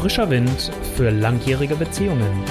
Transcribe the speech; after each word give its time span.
Frischer 0.00 0.30
Wind 0.30 0.70
für 0.94 1.10
langjährige 1.10 1.74
Beziehungen. 1.74 2.44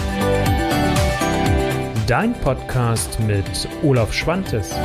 Dein 2.05 2.33
Podcast 2.33 3.21
mit 3.21 3.69
Olaf 3.83 4.11
Schwantes. 4.11 4.75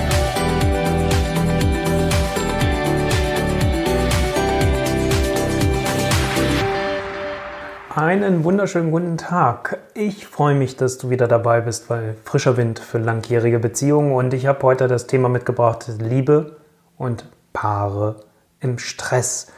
Einen 7.96 8.44
wunderschönen 8.44 8.92
guten 8.92 9.16
Tag. 9.18 9.78
Ich 9.94 10.28
freue 10.28 10.54
mich, 10.54 10.76
dass 10.76 10.98
du 10.98 11.10
wieder 11.10 11.26
dabei 11.26 11.62
bist 11.62 11.88
bei 11.88 12.14
Frischer 12.24 12.56
Wind 12.56 12.78
für 12.78 12.98
langjährige 12.98 13.58
Beziehungen 13.58 14.12
und 14.12 14.32
ich 14.34 14.46
habe 14.46 14.62
heute 14.62 14.86
das 14.86 15.08
Thema 15.08 15.28
mitgebracht 15.28 15.90
Liebe 15.98 16.58
und 16.96 17.24
Paare 17.52 18.22
im 18.60 18.78
Stress. 18.78 19.48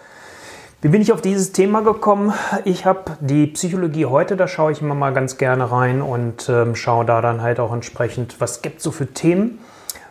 Wie 0.84 0.90
bin 0.90 1.00
ich 1.00 1.14
auf 1.14 1.22
dieses 1.22 1.52
Thema 1.52 1.80
gekommen? 1.80 2.34
Ich 2.66 2.84
habe 2.84 3.16
die 3.20 3.46
Psychologie 3.46 4.04
heute, 4.04 4.36
da 4.36 4.46
schaue 4.46 4.70
ich 4.70 4.82
immer 4.82 4.94
mal 4.94 5.14
ganz 5.14 5.38
gerne 5.38 5.72
rein 5.72 6.02
und 6.02 6.46
ähm, 6.50 6.76
schaue 6.76 7.06
da 7.06 7.22
dann 7.22 7.40
halt 7.40 7.58
auch 7.58 7.72
entsprechend, 7.72 8.38
was 8.38 8.60
gibt 8.60 8.76
es 8.76 8.82
so 8.84 8.90
für 8.90 9.06
Themen, 9.06 9.60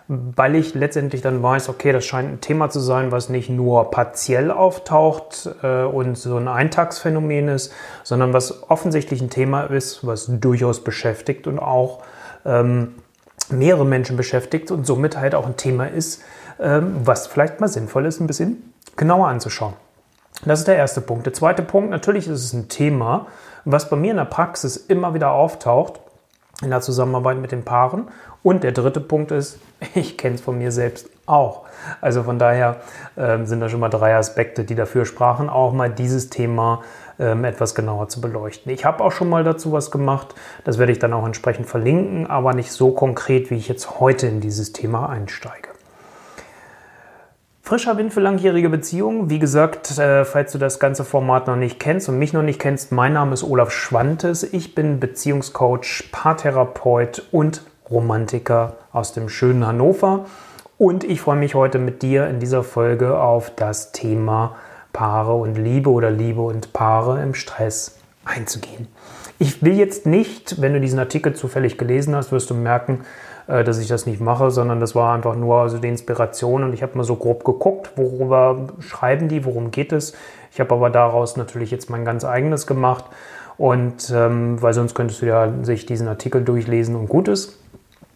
weil 0.07 0.55
ich 0.55 0.73
letztendlich 0.73 1.21
dann 1.21 1.44
weiß, 1.44 1.70
okay, 1.70 1.91
das 1.91 2.05
scheint 2.05 2.27
ein 2.27 2.41
Thema 2.41 2.71
zu 2.71 2.80
sein, 2.80 3.11
was 3.11 3.30
nicht 3.30 3.52
nur 3.52 3.91
partiell 3.91 4.49
auftaucht 4.49 5.47
äh, 5.61 5.83
und 5.83 6.17
so 6.17 6.38
ein 6.38 6.47
Eintagsphänomen 6.47 7.49
ist, 7.49 7.71
sondern 8.02 8.33
was 8.33 8.67
offensichtlich 8.67 9.21
ein 9.21 9.30
Thema 9.30 9.66
ist, 9.66 10.08
was 10.08 10.25
durchaus 10.27 10.83
beschäftigt 10.83 11.45
und 11.45 11.59
auch 11.59 12.02
ähm, 12.45 12.95
mehrere 13.52 13.85
Menschen 13.85 14.17
beschäftigt 14.17 14.71
und 14.71 14.88
somit 14.88 15.19
halt 15.19 15.35
auch 15.35 15.45
ein 15.45 15.55
Thema 15.55 15.85
ist, 15.85 16.23
ähm, 16.59 16.95
was 17.03 17.27
vielleicht 17.27 17.59
mal 17.61 17.67
sinnvoll 17.67 18.08
ist, 18.08 18.19
ein 18.19 18.25
bisschen 18.25 18.73
genauer 18.95 19.27
anzuschauen. 19.27 19.75
Das 20.45 20.59
ist 20.59 20.67
der 20.67 20.75
erste 20.75 21.01
Punkt. 21.01 21.25
Der 21.25 21.33
zweite 21.33 21.63
Punkt, 21.63 21.89
natürlich 21.89 22.27
ist 22.27 22.43
es 22.43 22.53
ein 22.53 22.67
Thema, 22.67 23.27
was 23.65 23.89
bei 23.89 23.95
mir 23.95 24.11
in 24.11 24.17
der 24.17 24.25
Praxis 24.25 24.75
immer 24.75 25.13
wieder 25.13 25.31
auftaucht, 25.31 25.99
in 26.61 26.69
der 26.69 26.81
Zusammenarbeit 26.81 27.38
mit 27.38 27.52
den 27.52 27.63
Paaren. 27.63 28.09
Und 28.41 28.63
der 28.63 28.73
dritte 28.73 28.99
Punkt 28.99 29.31
ist, 29.31 29.59
ich 29.95 30.17
kenne 30.17 30.35
es 30.35 30.41
von 30.41 30.58
mir 30.58 30.71
selbst 30.71 31.09
auch. 31.25 31.63
Also 32.02 32.23
von 32.23 32.39
daher 32.39 32.81
ähm, 33.17 33.45
sind 33.45 33.61
da 33.61 33.69
schon 33.69 33.80
mal 33.80 33.89
drei 33.89 34.16
Aspekte, 34.16 34.66
die 34.66 34.75
dafür 34.75 35.05
sprachen, 35.05 35.49
auch 35.49 35.71
mal 35.71 35.89
dieses 35.89 36.30
Thema 36.30 36.81
ähm, 37.19 37.45
etwas 37.45 37.75
genauer 37.75 38.09
zu 38.09 38.19
beleuchten. 38.19 38.71
Ich 38.71 38.86
habe 38.86 39.03
auch 39.03 39.11
schon 39.11 39.30
mal 39.30 39.43
dazu 39.43 39.71
was 39.71 39.91
gemacht, 39.91 40.36
das 40.65 40.77
werde 40.77 40.91
ich 40.91 40.99
dann 40.99 41.13
auch 41.13 41.25
entsprechend 41.25 41.67
verlinken, 41.67 42.27
aber 42.27 42.53
nicht 42.53 42.71
so 42.71 42.91
konkret, 42.91 43.52
wie 43.52 43.55
ich 43.55 43.67
jetzt 43.67 43.99
heute 43.99 44.27
in 44.27 44.41
dieses 44.41 44.73
Thema 44.73 45.09
einsteige. 45.09 45.72
Frischer 47.66 47.95
Wind 47.95 48.14
für 48.14 48.19
langjährige 48.19 48.67
Beziehungen. 48.67 49.30
Wie 49.30 49.39
gesagt, 49.39 49.97
äh, 49.97 50.25
falls 50.25 50.52
du 50.52 50.58
das 50.58 50.80
ganze 50.80 51.06
Format 51.06 51.47
noch 51.47 51.56
nicht 51.56 51.80
kennst 51.80 52.09
und 52.09 52.20
mich 52.20 52.33
noch 52.33 52.44
nicht 52.44 52.59
kennst, 52.59 52.92
mein 52.92 53.14
Name 53.14 53.33
ist 53.33 53.42
Olaf 53.42 53.72
Schwantes. 53.72 54.44
Ich 54.44 54.75
bin 54.75 55.00
Beziehungscoach, 55.00 56.09
Paartherapeut 56.11 57.23
und 57.31 57.61
Romantiker 57.89 58.73
aus 58.92 59.14
dem 59.14 59.30
schönen 59.30 59.66
Hannover. 59.66 60.25
Und 60.78 61.05
ich 61.05 61.22
freue 61.22 61.38
mich 61.38 61.55
heute 61.55 61.80
mit 61.80 62.02
dir 62.02 62.28
in 62.28 62.42
dieser 62.42 62.64
Folge 62.64 63.17
auf 63.17 63.50
das 63.55 63.94
Thema 63.94 64.58
Paare 64.92 65.33
und 65.33 65.55
Liebe 65.55 65.89
oder 65.89 66.11
Liebe 66.11 66.42
und 66.42 66.73
Paare 66.73 67.23
im 67.23 67.33
Stress 67.33 67.98
einzugehen. 68.25 68.89
Ich 69.39 69.64
will 69.64 69.77
jetzt 69.77 70.05
nicht, 70.05 70.59
wenn 70.61 70.73
du 70.73 70.81
diesen 70.81 71.00
Artikel 71.00 71.33
zufällig 71.33 71.77
gelesen 71.77 72.14
hast, 72.14 72.33
wirst 72.33 72.50
du 72.50 72.55
merken, 72.55 73.05
dass 73.47 73.77
ich 73.80 73.88
das 73.88 74.05
nicht 74.05 74.22
mache, 74.22 74.52
sondern 74.52 74.80
das 74.80 74.95
war 74.95 75.13
einfach 75.13 75.36
nur 75.36 75.58
also 75.58 75.77
die 75.77 75.89
Inspiration 75.89 76.63
und 76.63 76.73
ich 76.73 76.81
habe 76.81 76.97
mal 76.97 77.03
so 77.03 77.16
grob 77.16 77.44
geguckt, 77.44 77.91
worüber 77.95 78.69
schreiben 78.80 79.27
die, 79.27 79.44
worum 79.45 79.72
geht 79.72 79.91
es. 79.91 80.13
Ich 80.52 80.59
habe 80.59 80.73
aber 80.73 80.89
daraus 80.89 81.36
natürlich 81.36 81.71
jetzt 81.71 81.89
mein 81.89 82.05
ganz 82.05 82.23
eigenes 82.23 82.67
gemacht 82.67 83.05
und 83.58 84.11
ähm, 84.16 84.61
weil 84.61 84.73
sonst 84.73 84.95
könntest 84.95 85.21
du 85.21 85.25
ja 85.25 85.52
sich 85.64 85.86
diesen 85.86 86.08
Artikel 86.08 86.44
durchlesen 86.44 86.95
und 86.95 87.08
gut 87.08 87.27
ist. 87.27 87.59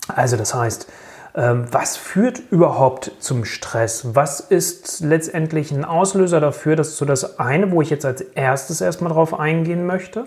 Also 0.07 0.37
das 0.37 0.53
heißt, 0.53 0.87
ähm, 1.35 1.65
was 1.71 1.97
führt 1.97 2.41
überhaupt 2.49 3.11
zum 3.19 3.45
Stress? 3.45 4.15
Was 4.15 4.39
ist 4.39 5.01
letztendlich 5.01 5.71
ein 5.71 5.85
Auslöser 5.85 6.39
dafür? 6.39 6.75
Das 6.75 6.89
ist 6.89 6.97
so 6.97 7.05
das 7.05 7.39
eine, 7.39 7.71
wo 7.71 7.81
ich 7.81 7.89
jetzt 7.89 8.05
als 8.05 8.21
erstes 8.21 8.81
erstmal 8.81 9.11
drauf 9.11 9.39
eingehen 9.39 9.85
möchte. 9.85 10.25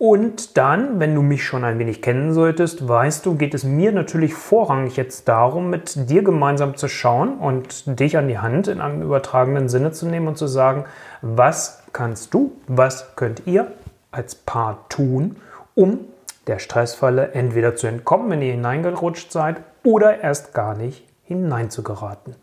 Und 0.00 0.56
dann, 0.56 0.98
wenn 0.98 1.14
du 1.14 1.20
mich 1.20 1.44
schon 1.44 1.62
ein 1.62 1.78
wenig 1.78 2.00
kennen 2.00 2.32
solltest, 2.32 2.88
weißt 2.88 3.26
du, 3.26 3.34
geht 3.34 3.52
es 3.52 3.64
mir 3.64 3.92
natürlich 3.92 4.32
vorrangig 4.32 4.96
jetzt 4.96 5.28
darum, 5.28 5.68
mit 5.68 6.08
dir 6.08 6.22
gemeinsam 6.22 6.74
zu 6.74 6.88
schauen 6.88 7.36
und 7.36 8.00
dich 8.00 8.16
an 8.16 8.26
die 8.26 8.38
Hand 8.38 8.66
in 8.66 8.80
einem 8.80 9.02
übertragenen 9.02 9.68
Sinne 9.68 9.92
zu 9.92 10.06
nehmen 10.06 10.26
und 10.26 10.38
zu 10.38 10.46
sagen, 10.46 10.86
was 11.20 11.82
kannst 11.92 12.32
du, 12.32 12.52
was 12.66 13.14
könnt 13.14 13.42
ihr 13.44 13.72
als 14.10 14.36
Paar 14.36 14.86
tun, 14.88 15.36
um 15.74 15.98
der 16.46 16.60
Stressfalle 16.60 17.32
entweder 17.32 17.76
zu 17.76 17.86
entkommen, 17.86 18.30
wenn 18.30 18.40
ihr 18.40 18.52
hineingerutscht 18.52 19.30
seid, 19.30 19.56
oder 19.84 20.22
erst 20.22 20.54
gar 20.54 20.74
nicht 20.74 21.06
hineinzugeraten. 21.24 22.36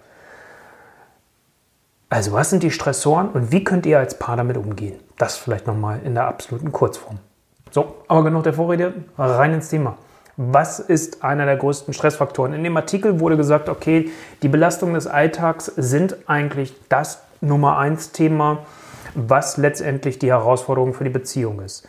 Also 2.10 2.34
was 2.34 2.52
sind 2.52 2.62
die 2.62 2.70
Stressoren 2.70 3.30
und 3.30 3.52
wie 3.52 3.64
könnt 3.64 3.88
ihr 3.88 3.98
als 3.98 4.20
Paar 4.20 4.38
damit 4.38 4.58
umgehen? 4.58 5.00
Das 5.18 5.38
vielleicht 5.38 5.66
nochmal 5.66 6.02
in 6.04 6.14
der 6.14 6.28
absoluten 6.28 6.72
Kurzform. 6.72 7.18
So, 7.72 7.96
aber 8.08 8.24
genug 8.24 8.44
der 8.44 8.54
Vorrede, 8.54 8.94
rein 9.18 9.54
ins 9.54 9.70
Thema. 9.70 9.98
Was 10.38 10.80
ist 10.80 11.24
einer 11.24 11.46
der 11.46 11.58
größten 11.58 11.94
Stressfaktoren? 11.94 12.54
In 12.54 12.64
dem 12.64 12.78
Artikel 12.78 13.20
wurde 13.20 13.38
gesagt, 13.38 13.70
okay, 13.70 14.12
die 14.44 14.48
Belastungen 14.48 14.94
des 14.94 15.08
Alltags 15.08 15.66
sind 15.76 16.16
eigentlich 16.28 16.76
das 16.90 17.24
Nummer 17.42 17.78
eins 17.78 18.12
Thema, 18.12 18.60
was 19.16 19.58
letztendlich 19.58 20.20
die 20.20 20.30
Herausforderung 20.30 20.94
für 20.94 21.04
die 21.04 21.10
Beziehung 21.10 21.62
ist. 21.62 21.88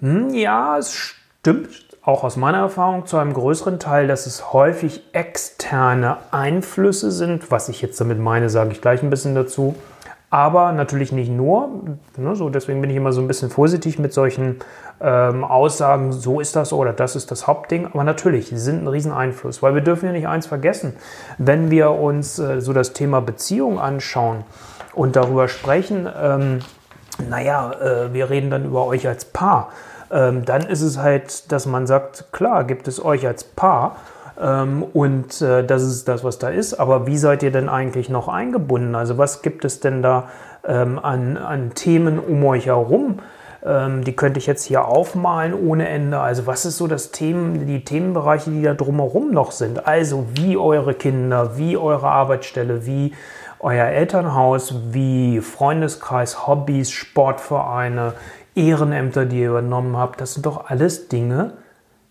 Hm, 0.00 0.32
ja, 0.32 0.78
es 0.78 0.94
stimmt 0.94 1.90
auch 2.02 2.24
aus 2.24 2.36
meiner 2.36 2.58
Erfahrung 2.58 3.06
zu 3.06 3.18
einem 3.18 3.34
größeren 3.34 3.78
Teil, 3.78 4.06
dass 4.06 4.26
es 4.26 4.52
häufig 4.52 5.02
externe 5.12 6.18
Einflüsse 6.30 7.10
sind. 7.10 7.50
Was 7.50 7.68
ich 7.68 7.82
jetzt 7.82 8.00
damit 8.00 8.18
meine, 8.18 8.48
sage 8.48 8.72
ich 8.72 8.80
gleich 8.80 9.02
ein 9.02 9.10
bisschen 9.10 9.34
dazu. 9.34 9.74
Aber 10.32 10.70
natürlich 10.70 11.10
nicht 11.10 11.30
nur. 11.30 11.68
Ne, 12.16 12.36
so 12.36 12.50
deswegen 12.50 12.80
bin 12.80 12.88
ich 12.88 12.96
immer 12.96 13.12
so 13.12 13.20
ein 13.20 13.26
bisschen 13.26 13.50
vorsichtig 13.50 13.98
mit 13.98 14.12
solchen 14.12 14.60
ähm, 15.00 15.42
Aussagen, 15.42 16.12
so 16.12 16.38
ist 16.38 16.54
das 16.54 16.72
oder 16.72 16.92
das 16.92 17.16
ist 17.16 17.32
das 17.32 17.48
Hauptding. 17.48 17.86
Aber 17.86 18.04
natürlich, 18.04 18.48
sie 18.48 18.58
sind 18.58 18.84
ein 18.84 18.88
Rieseneinfluss, 18.88 19.60
weil 19.60 19.74
wir 19.74 19.82
dürfen 19.82 20.06
ja 20.06 20.12
nicht 20.12 20.28
eins 20.28 20.46
vergessen. 20.46 20.94
Wenn 21.38 21.70
wir 21.70 21.90
uns 21.90 22.38
äh, 22.38 22.60
so 22.60 22.72
das 22.72 22.92
Thema 22.92 23.20
Beziehung 23.20 23.80
anschauen 23.80 24.44
und 24.94 25.16
darüber 25.16 25.48
sprechen, 25.48 26.08
ähm, 26.16 26.60
naja, 27.28 27.72
äh, 27.72 28.14
wir 28.14 28.30
reden 28.30 28.50
dann 28.50 28.64
über 28.64 28.86
euch 28.86 29.08
als 29.08 29.24
Paar, 29.24 29.70
ähm, 30.12 30.44
dann 30.44 30.62
ist 30.62 30.82
es 30.82 30.98
halt, 30.98 31.50
dass 31.50 31.66
man 31.66 31.88
sagt, 31.88 32.32
klar, 32.32 32.64
gibt 32.64 32.86
es 32.86 33.04
euch 33.04 33.26
als 33.26 33.42
Paar. 33.42 33.96
Ähm, 34.40 34.82
und 34.82 35.42
äh, 35.42 35.64
das 35.64 35.82
ist 35.82 36.08
das, 36.08 36.24
was 36.24 36.38
da 36.38 36.48
ist. 36.48 36.74
Aber 36.74 37.06
wie 37.06 37.18
seid 37.18 37.42
ihr 37.42 37.50
denn 37.50 37.68
eigentlich 37.68 38.08
noch 38.08 38.28
eingebunden? 38.28 38.94
Also 38.94 39.18
was 39.18 39.42
gibt 39.42 39.64
es 39.64 39.80
denn 39.80 40.02
da 40.02 40.28
ähm, 40.66 40.98
an, 40.98 41.36
an 41.36 41.74
Themen 41.74 42.18
um 42.18 42.44
euch 42.44 42.66
herum? 42.66 43.18
Ähm, 43.64 44.04
die 44.04 44.16
könnte 44.16 44.38
ich 44.38 44.46
jetzt 44.46 44.64
hier 44.64 44.86
aufmalen 44.86 45.52
ohne 45.52 45.88
Ende. 45.88 46.20
Also 46.20 46.46
was 46.46 46.64
ist 46.64 46.78
so 46.78 46.86
das 46.86 47.10
Themen, 47.10 47.66
die 47.66 47.84
Themenbereiche, 47.84 48.50
die 48.50 48.62
da 48.62 48.74
drumherum 48.74 49.32
noch 49.32 49.52
sind? 49.52 49.86
Also 49.86 50.26
wie 50.34 50.56
eure 50.56 50.94
Kinder, 50.94 51.58
wie 51.58 51.76
eure 51.76 52.08
Arbeitsstelle, 52.08 52.86
wie 52.86 53.12
euer 53.58 53.86
Elternhaus, 53.86 54.74
wie 54.90 55.40
Freundeskreis, 55.40 56.46
Hobbys, 56.46 56.90
Sportvereine, 56.90 58.14
Ehrenämter, 58.54 59.26
die 59.26 59.40
ihr 59.40 59.50
übernommen 59.50 59.98
habt. 59.98 60.20
Das 60.22 60.32
sind 60.32 60.46
doch 60.46 60.70
alles 60.70 61.08
Dinge, 61.08 61.52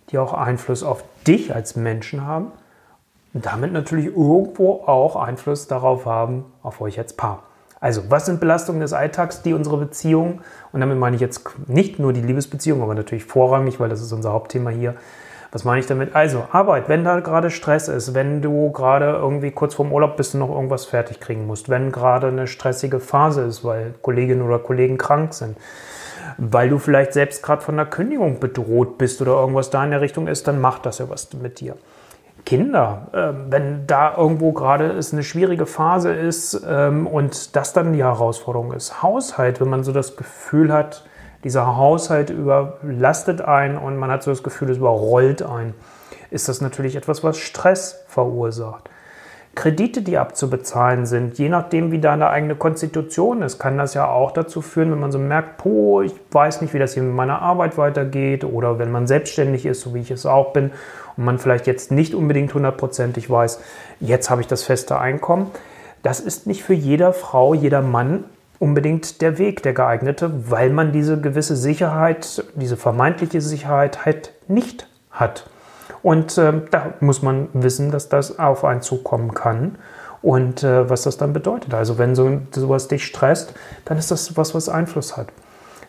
die 0.10 0.18
auch 0.18 0.34
Einfluss 0.34 0.84
auf 0.84 1.04
dich 1.28 1.54
als 1.54 1.76
Menschen 1.76 2.26
haben 2.26 2.52
und 3.34 3.46
damit 3.46 3.72
natürlich 3.72 4.08
irgendwo 4.08 4.84
auch 4.86 5.16
Einfluss 5.16 5.68
darauf 5.68 6.06
haben, 6.06 6.46
auf 6.64 6.82
euch 6.82 6.98
als 6.98 7.14
Paar. 7.14 7.44
Also, 7.82 8.04
was 8.10 8.26
sind 8.26 8.42
Belastungen 8.42 8.82
des 8.82 8.92
Alltags, 8.92 9.42
die 9.42 9.54
unsere 9.54 9.78
Beziehung, 9.78 10.42
und 10.74 10.82
damit 10.82 10.98
meine 10.98 11.16
ich 11.16 11.22
jetzt 11.22 11.48
nicht 11.68 11.98
nur 11.98 12.12
die 12.12 12.22
Liebesbeziehung, 12.22 12.82
aber 12.82 12.94
natürlich 12.94 13.24
vorrangig, 13.24 13.80
weil 13.80 13.88
das 13.88 14.02
ist 14.02 14.12
unser 14.12 14.34
Hauptthema 14.34 14.70
hier. 14.70 14.96
Was 15.52 15.64
meine 15.64 15.80
ich 15.80 15.88
damit? 15.88 16.14
Also, 16.14 16.44
Arbeit, 16.52 16.90
wenn 16.90 17.06
da 17.06 17.22
gerade 17.22 17.50
Stress 17.50 17.88
ist, 17.88 18.14
wenn 18.14 18.42
du 18.42 18.72
gerade 18.72 19.06
irgendwie 19.14 19.52
kurz 19.52 19.76
vorm 19.76 19.94
Urlaub 19.94 20.18
bist 20.18 20.34
und 20.34 20.42
noch 20.42 20.50
irgendwas 20.50 20.86
fertig 20.86 21.20
kriegen 21.20 21.48
musst, 21.48 21.70
wenn 21.70 21.92
gerade 21.92 22.28
eine 22.28 22.48
stressige 22.48 23.00
Phase 23.00 23.44
ist, 23.44 23.64
weil 23.64 23.94
Kolleginnen 24.02 24.42
oder 24.42 24.60
Kollegen 24.60 24.98
krank 24.98 25.34
sind, 25.34 25.58
weil 26.40 26.70
du 26.70 26.80
vielleicht 26.80 27.14
selbst 27.14 27.44
gerade 27.44 27.62
von 27.62 27.76
der 27.76 27.86
Kündigung 27.86 28.40
bedroht 28.40 28.98
bist 28.98 29.22
oder 29.22 29.34
irgendwas 29.34 29.70
da 29.70 29.84
in 29.84 29.92
der 29.92 30.02
Richtung 30.02 30.28
ist, 30.28 30.48
dann 30.48 30.62
macht 30.62 30.86
das 30.86 31.00
ja 31.00 31.10
was 31.10 31.34
mit 31.34 31.60
dir. 31.60 31.76
Kinder, 32.46 33.08
äh, 33.12 33.52
wenn 33.52 33.86
da 33.86 34.16
irgendwo 34.16 34.54
gerade 34.54 34.92
es 34.92 35.14
eine 35.14 35.24
schwierige 35.24 35.66
Phase 35.66 36.14
ist 36.14 36.62
ähm, 36.68 37.06
und 37.06 37.56
das 37.56 37.74
dann 37.74 37.94
die 37.94 38.04
Herausforderung 38.04 38.74
ist. 38.74 39.04
Haushalt, 39.04 39.60
wenn 39.60 39.70
man 39.70 39.84
so 39.84 39.92
das 39.92 40.16
Gefühl 40.16 40.72
hat, 40.72 41.06
dieser 41.44 41.78
Haushalt 41.78 42.30
überlastet 42.30 43.42
ein 43.42 43.78
und 43.78 43.98
man 43.98 44.10
hat 44.10 44.24
so 44.24 44.32
das 44.32 44.44
Gefühl, 44.44 44.70
es 44.70 44.78
überrollt 44.78 45.42
ein, 45.42 45.74
ist 46.32 46.50
das 46.50 46.62
natürlich 46.62 46.96
etwas, 46.96 47.24
was 47.24 47.38
Stress 47.38 48.04
verursacht. 48.08 48.89
Kredite, 49.60 50.04
die 50.04 50.18
abzubezahlen 50.18 51.06
sind, 51.06 51.38
je 51.38 51.50
nachdem, 51.50 51.92
wie 51.92 52.00
deine 52.00 52.30
eigene 52.30 52.56
Konstitution 52.56 53.42
ist, 53.42 53.60
kann 53.60 53.78
das 53.78 53.94
ja 53.94 54.08
auch 54.08 54.32
dazu 54.32 54.62
führen, 54.62 54.90
wenn 54.90 55.02
man 55.02 55.12
so 55.12 55.20
merkt, 55.20 55.58
po, 55.58 56.02
ich 56.02 56.14
weiß 56.32 56.62
nicht, 56.62 56.74
wie 56.74 56.80
das 56.80 56.94
hier 56.94 57.04
mit 57.04 57.14
meiner 57.14 57.42
Arbeit 57.42 57.78
weitergeht 57.78 58.46
oder 58.46 58.80
wenn 58.80 58.90
man 58.90 59.06
selbstständig 59.06 59.66
ist, 59.66 59.82
so 59.82 59.94
wie 59.94 60.00
ich 60.00 60.12
es 60.12 60.26
auch 60.26 60.54
bin 60.54 60.72
und 61.18 61.26
man 61.26 61.40
vielleicht 61.40 61.68
jetzt 61.68 61.92
nicht 61.92 62.16
unbedingt 62.16 62.54
hundertprozentig 62.54 63.30
weiß, 63.30 63.60
jetzt 64.00 64.30
habe 64.30 64.40
ich 64.40 64.48
das 64.48 64.64
feste 64.64 64.98
Einkommen. 64.98 65.52
Das 66.04 66.22
ist 66.22 66.48
nicht 66.48 66.64
für 66.64 66.74
jeder 66.74 67.12
Frau, 67.12 67.54
jeder 67.54 67.82
Mann 67.82 68.24
unbedingt 68.60 69.20
der 69.20 69.38
Weg, 69.38 69.62
der 69.64 69.74
geeignete, 69.74 70.50
weil 70.50 70.70
man 70.70 70.94
diese 70.94 71.20
gewisse 71.20 71.58
Sicherheit, 71.58 72.46
diese 72.56 72.78
vermeintliche 72.78 73.42
Sicherheit 73.42 74.06
halt 74.06 74.32
nicht 74.48 74.88
hat. 75.12 75.50
Und 76.02 76.38
äh, 76.38 76.54
da 76.72 76.94
muss 77.00 77.22
man 77.22 77.50
wissen, 77.54 77.92
dass 77.92 78.10
das 78.10 78.40
auf 78.40 78.64
einen 78.64 78.82
zukommen 78.82 79.34
kann 79.34 79.78
und 80.22 80.64
äh, 80.64 80.90
was 80.90 81.04
das 81.04 81.18
dann 81.18 81.34
bedeutet. 81.34 81.74
Also 81.74 81.98
wenn 81.98 82.16
so, 82.16 82.42
sowas 82.52 82.88
dich 82.88 83.06
stresst, 83.06 83.54
dann 83.86 83.98
ist 83.98 84.12
das 84.12 84.38
was, 84.38 84.54
was 84.54 84.70
Einfluss 84.70 85.18
hat. 85.18 85.28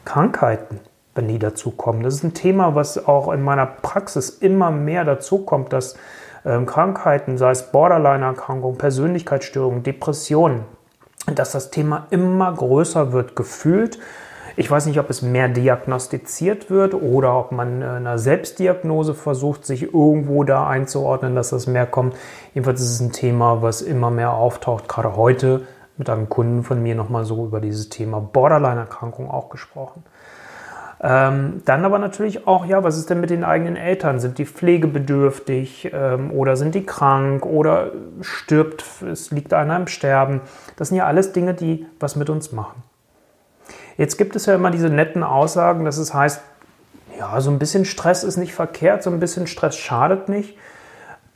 Krankheiten, 0.04 0.80
wenn 1.14 1.28
die 1.28 1.38
dazukommen, 1.38 2.02
das 2.02 2.14
ist 2.14 2.24
ein 2.24 2.34
Thema, 2.34 2.74
was 2.74 3.06
auch 3.06 3.32
in 3.32 3.42
meiner 3.42 3.66
Praxis 3.66 4.30
immer 4.30 4.70
mehr 4.70 5.04
dazukommt, 5.04 5.72
dass 5.72 5.96
ähm, 6.44 6.66
Krankheiten, 6.66 7.36
sei 7.38 7.50
es 7.50 7.70
Borderline-Erkrankungen, 7.70 8.78
Persönlichkeitsstörungen, 8.78 9.82
Depressionen, 9.82 10.64
dass 11.34 11.52
das 11.52 11.70
Thema 11.70 12.06
immer 12.10 12.52
größer 12.52 13.12
wird 13.12 13.36
gefühlt 13.36 13.98
ich 14.56 14.70
weiß 14.70 14.86
nicht, 14.86 14.98
ob 14.98 15.10
es 15.10 15.22
mehr 15.22 15.48
diagnostiziert 15.48 16.70
wird 16.70 16.94
oder 16.94 17.38
ob 17.38 17.52
man 17.52 17.82
einer 17.82 18.18
Selbstdiagnose 18.18 19.14
versucht, 19.14 19.64
sich 19.64 19.94
irgendwo 19.94 20.44
da 20.44 20.66
einzuordnen, 20.66 21.34
dass 21.34 21.50
das 21.50 21.66
mehr 21.66 21.86
kommt. 21.86 22.14
Jedenfalls 22.54 22.80
ist 22.80 22.90
es 22.90 23.00
ein 23.00 23.12
Thema, 23.12 23.62
was 23.62 23.82
immer 23.82 24.10
mehr 24.10 24.32
auftaucht. 24.32 24.88
Gerade 24.88 25.16
heute 25.16 25.62
mit 25.96 26.08
einem 26.08 26.28
Kunden 26.28 26.62
von 26.64 26.82
mir 26.82 26.94
nochmal 26.94 27.24
so 27.24 27.44
über 27.44 27.60
dieses 27.60 27.88
Thema 27.88 28.20
Borderline-Erkrankung 28.20 29.30
auch 29.30 29.50
gesprochen. 29.50 30.02
Ähm, 31.02 31.62
dann 31.64 31.84
aber 31.86 31.98
natürlich 31.98 32.46
auch, 32.46 32.66
ja, 32.66 32.84
was 32.84 32.98
ist 32.98 33.08
denn 33.08 33.20
mit 33.20 33.30
den 33.30 33.42
eigenen 33.42 33.76
Eltern? 33.76 34.20
Sind 34.20 34.36
die 34.36 34.44
pflegebedürftig 34.44 35.90
ähm, 35.94 36.30
oder 36.30 36.56
sind 36.56 36.74
die 36.74 36.84
krank 36.84 37.46
oder 37.46 37.92
stirbt, 38.20 38.84
es 39.10 39.30
liegt 39.30 39.54
einer 39.54 39.76
im 39.76 39.86
Sterben? 39.86 40.42
Das 40.76 40.88
sind 40.88 40.98
ja 40.98 41.06
alles 41.06 41.32
Dinge, 41.32 41.54
die 41.54 41.86
was 41.98 42.16
mit 42.16 42.28
uns 42.28 42.52
machen. 42.52 42.82
Jetzt 43.96 44.16
gibt 44.16 44.36
es 44.36 44.46
ja 44.46 44.54
immer 44.54 44.70
diese 44.70 44.88
netten 44.88 45.22
Aussagen, 45.22 45.84
dass 45.84 45.98
es 45.98 46.14
heißt, 46.14 46.40
ja, 47.18 47.40
so 47.40 47.50
ein 47.50 47.58
bisschen 47.58 47.84
Stress 47.84 48.24
ist 48.24 48.36
nicht 48.36 48.54
verkehrt, 48.54 49.02
so 49.02 49.10
ein 49.10 49.20
bisschen 49.20 49.46
Stress 49.46 49.76
schadet 49.76 50.28
nicht. 50.28 50.56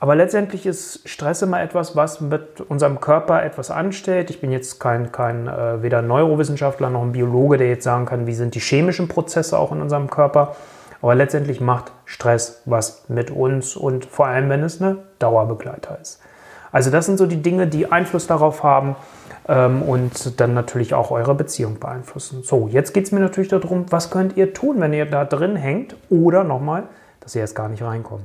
Aber 0.00 0.16
letztendlich 0.16 0.66
ist 0.66 1.08
Stress 1.08 1.42
immer 1.42 1.62
etwas, 1.62 1.96
was 1.96 2.20
mit 2.20 2.60
unserem 2.60 3.00
Körper 3.00 3.42
etwas 3.42 3.70
anstellt. 3.70 4.28
Ich 4.28 4.40
bin 4.40 4.50
jetzt 4.50 4.78
kein, 4.80 5.12
kein 5.12 5.46
äh, 5.46 5.82
weder 5.82 6.02
Neurowissenschaftler 6.02 6.90
noch 6.90 7.02
ein 7.02 7.12
Biologe, 7.12 7.56
der 7.56 7.68
jetzt 7.68 7.84
sagen 7.84 8.04
kann, 8.04 8.26
wie 8.26 8.34
sind 8.34 8.54
die 8.54 8.60
chemischen 8.60 9.08
Prozesse 9.08 9.58
auch 9.58 9.72
in 9.72 9.80
unserem 9.80 10.10
Körper. 10.10 10.56
Aber 11.00 11.14
letztendlich 11.14 11.60
macht 11.60 11.92
Stress 12.04 12.62
was 12.64 13.08
mit 13.08 13.30
uns 13.30 13.76
und 13.76 14.04
vor 14.04 14.26
allem, 14.26 14.48
wenn 14.48 14.62
es 14.62 14.80
eine 14.80 14.98
Dauerbegleiter 15.18 15.98
ist. 16.00 16.20
Also 16.72 16.90
das 16.90 17.06
sind 17.06 17.18
so 17.18 17.26
die 17.26 17.40
Dinge, 17.40 17.66
die 17.66 17.92
Einfluss 17.92 18.26
darauf 18.26 18.62
haben, 18.62 18.96
ähm, 19.48 19.82
und 19.82 20.40
dann 20.40 20.54
natürlich 20.54 20.94
auch 20.94 21.10
eure 21.10 21.34
Beziehung 21.34 21.78
beeinflussen. 21.78 22.42
So, 22.42 22.68
jetzt 22.68 22.92
geht 22.92 23.04
es 23.04 23.12
mir 23.12 23.20
natürlich 23.20 23.48
darum, 23.48 23.86
was 23.90 24.10
könnt 24.10 24.36
ihr 24.36 24.52
tun, 24.54 24.80
wenn 24.80 24.92
ihr 24.92 25.06
da 25.06 25.24
drin 25.24 25.56
hängt 25.56 25.96
oder 26.10 26.44
nochmal, 26.44 26.84
dass 27.20 27.34
ihr 27.34 27.40
jetzt 27.40 27.54
gar 27.54 27.68
nicht 27.68 27.82
reinkommt. 27.82 28.24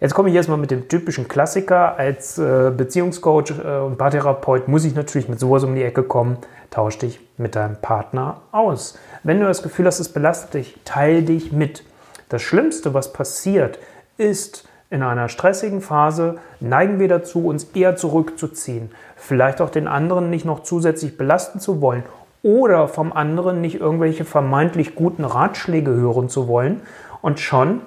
Jetzt 0.00 0.14
komme 0.14 0.28
ich 0.28 0.34
erstmal 0.34 0.58
mit 0.58 0.70
dem 0.70 0.88
typischen 0.88 1.28
Klassiker. 1.28 1.96
Als 1.96 2.36
äh, 2.36 2.70
Beziehungscoach 2.76 3.52
äh, 3.64 3.78
und 3.78 3.96
Paartherapeut 3.96 4.68
muss 4.68 4.84
ich 4.84 4.94
natürlich 4.94 5.28
mit 5.28 5.40
sowas 5.40 5.64
um 5.64 5.74
die 5.74 5.82
Ecke 5.82 6.02
kommen. 6.02 6.38
Tausch 6.70 6.98
dich 6.98 7.20
mit 7.38 7.54
deinem 7.54 7.76
Partner 7.76 8.42
aus. 8.52 8.98
Wenn 9.22 9.40
du 9.40 9.46
das 9.46 9.62
Gefühl 9.62 9.86
hast, 9.86 10.00
es 10.00 10.08
belastet 10.10 10.54
dich, 10.54 10.78
teil 10.84 11.22
dich 11.22 11.52
mit. 11.52 11.84
Das 12.28 12.42
Schlimmste, 12.42 12.92
was 12.92 13.12
passiert, 13.12 13.78
ist, 14.18 14.68
in 14.94 15.02
einer 15.02 15.28
stressigen 15.28 15.80
Phase 15.80 16.36
neigen 16.60 17.00
wir 17.00 17.08
dazu, 17.08 17.48
uns 17.48 17.64
eher 17.74 17.96
zurückzuziehen, 17.96 18.92
vielleicht 19.16 19.60
auch 19.60 19.70
den 19.70 19.88
anderen 19.88 20.30
nicht 20.30 20.44
noch 20.44 20.62
zusätzlich 20.62 21.18
belasten 21.18 21.58
zu 21.58 21.80
wollen 21.80 22.04
oder 22.44 22.86
vom 22.86 23.12
anderen 23.12 23.60
nicht 23.60 23.80
irgendwelche 23.80 24.24
vermeintlich 24.24 24.94
guten 24.94 25.24
Ratschläge 25.24 25.90
hören 25.90 26.28
zu 26.28 26.46
wollen. 26.46 26.82
Und 27.22 27.40
schon 27.40 27.80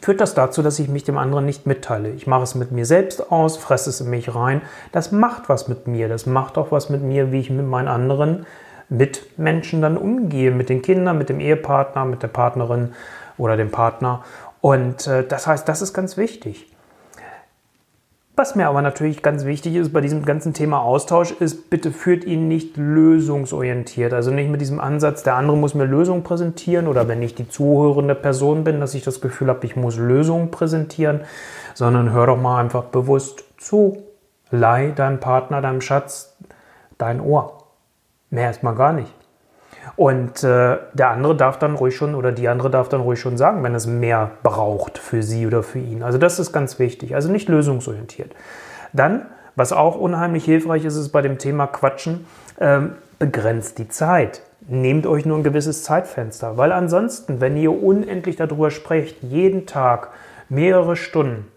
führt 0.00 0.20
das 0.20 0.34
dazu, 0.34 0.62
dass 0.62 0.80
ich 0.80 0.88
mich 0.88 1.04
dem 1.04 1.16
anderen 1.16 1.44
nicht 1.44 1.66
mitteile. 1.66 2.10
Ich 2.10 2.26
mache 2.26 2.42
es 2.42 2.56
mit 2.56 2.72
mir 2.72 2.86
selbst 2.86 3.30
aus, 3.30 3.56
fresse 3.56 3.90
es 3.90 4.00
in 4.00 4.10
mich 4.10 4.34
rein. 4.34 4.62
Das 4.90 5.12
macht 5.12 5.48
was 5.48 5.68
mit 5.68 5.86
mir. 5.86 6.08
Das 6.08 6.26
macht 6.26 6.58
auch 6.58 6.72
was 6.72 6.90
mit 6.90 7.02
mir, 7.02 7.30
wie 7.30 7.38
ich 7.40 7.50
mit 7.50 7.66
meinen 7.66 7.88
anderen 7.88 8.46
Mitmenschen 8.88 9.80
dann 9.80 9.96
umgehe. 9.96 10.50
Mit 10.50 10.70
den 10.70 10.82
Kindern, 10.82 11.18
mit 11.18 11.28
dem 11.28 11.38
Ehepartner, 11.38 12.04
mit 12.04 12.22
der 12.22 12.28
Partnerin 12.28 12.94
oder 13.38 13.56
dem 13.56 13.70
Partner. 13.70 14.24
Und 14.62 15.08
äh, 15.08 15.26
das 15.26 15.46
heißt, 15.46 15.68
das 15.68 15.82
ist 15.82 15.92
ganz 15.92 16.16
wichtig. 16.16 16.72
Was 18.34 18.54
mir 18.54 18.68
aber 18.68 18.80
natürlich 18.80 19.20
ganz 19.20 19.44
wichtig 19.44 19.74
ist 19.74 19.92
bei 19.92 20.00
diesem 20.00 20.24
ganzen 20.24 20.54
Thema 20.54 20.80
Austausch 20.80 21.32
ist, 21.32 21.68
bitte 21.68 21.90
führt 21.90 22.24
ihn 22.24 22.48
nicht 22.48 22.76
lösungsorientiert. 22.78 24.14
Also 24.14 24.30
nicht 24.30 24.48
mit 24.48 24.60
diesem 24.60 24.80
Ansatz, 24.80 25.22
der 25.24 25.34
andere 25.34 25.56
muss 25.56 25.74
mir 25.74 25.84
Lösungen 25.84 26.22
präsentieren 26.22 26.86
oder 26.86 27.08
wenn 27.08 27.20
ich 27.22 27.34
die 27.34 27.48
zuhörende 27.48 28.14
Person 28.14 28.64
bin, 28.64 28.80
dass 28.80 28.94
ich 28.94 29.04
das 29.04 29.20
Gefühl 29.20 29.48
habe, 29.48 29.66
ich 29.66 29.76
muss 29.76 29.98
Lösungen 29.98 30.50
präsentieren, 30.50 31.22
sondern 31.74 32.12
hör 32.12 32.26
doch 32.26 32.40
mal 32.40 32.58
einfach 32.58 32.84
bewusst 32.84 33.44
zu. 33.58 34.04
Leih 34.50 34.92
deinem 34.92 35.18
Partner, 35.18 35.60
deinem 35.60 35.80
Schatz 35.80 36.36
dein 36.98 37.20
Ohr. 37.20 37.64
Mehr 38.30 38.44
erstmal 38.44 38.76
gar 38.76 38.92
nicht. 38.92 39.12
Und 39.96 40.42
äh, 40.44 40.78
der 40.92 41.10
andere 41.10 41.36
darf 41.36 41.58
dann 41.58 41.74
ruhig 41.74 41.96
schon 41.96 42.14
oder 42.14 42.32
die 42.32 42.48
andere 42.48 42.70
darf 42.70 42.88
dann 42.88 43.00
ruhig 43.00 43.20
schon 43.20 43.36
sagen, 43.36 43.62
wenn 43.62 43.74
es 43.74 43.86
mehr 43.86 44.30
braucht 44.42 44.98
für 44.98 45.22
sie 45.22 45.46
oder 45.46 45.62
für 45.62 45.80
ihn. 45.80 46.02
Also 46.02 46.18
das 46.18 46.38
ist 46.38 46.52
ganz 46.52 46.78
wichtig. 46.78 47.14
Also 47.14 47.30
nicht 47.30 47.48
lösungsorientiert. 47.48 48.32
Dann, 48.92 49.26
was 49.56 49.72
auch 49.72 49.96
unheimlich 49.96 50.44
hilfreich 50.44 50.84
ist, 50.84 50.96
ist 50.96 51.10
bei 51.10 51.22
dem 51.22 51.38
Thema 51.38 51.66
Quatschen, 51.66 52.26
ähm, 52.60 52.92
begrenzt 53.18 53.78
die 53.78 53.88
Zeit. 53.88 54.42
Nehmt 54.68 55.06
euch 55.06 55.26
nur 55.26 55.38
ein 55.38 55.42
gewisses 55.42 55.82
Zeitfenster, 55.82 56.56
weil 56.56 56.72
ansonsten, 56.72 57.40
wenn 57.40 57.56
ihr 57.56 57.82
unendlich 57.82 58.36
darüber 58.36 58.70
sprecht, 58.70 59.22
jeden 59.22 59.66
Tag 59.66 60.10
mehrere 60.48 60.94
Stunden, 60.96 61.48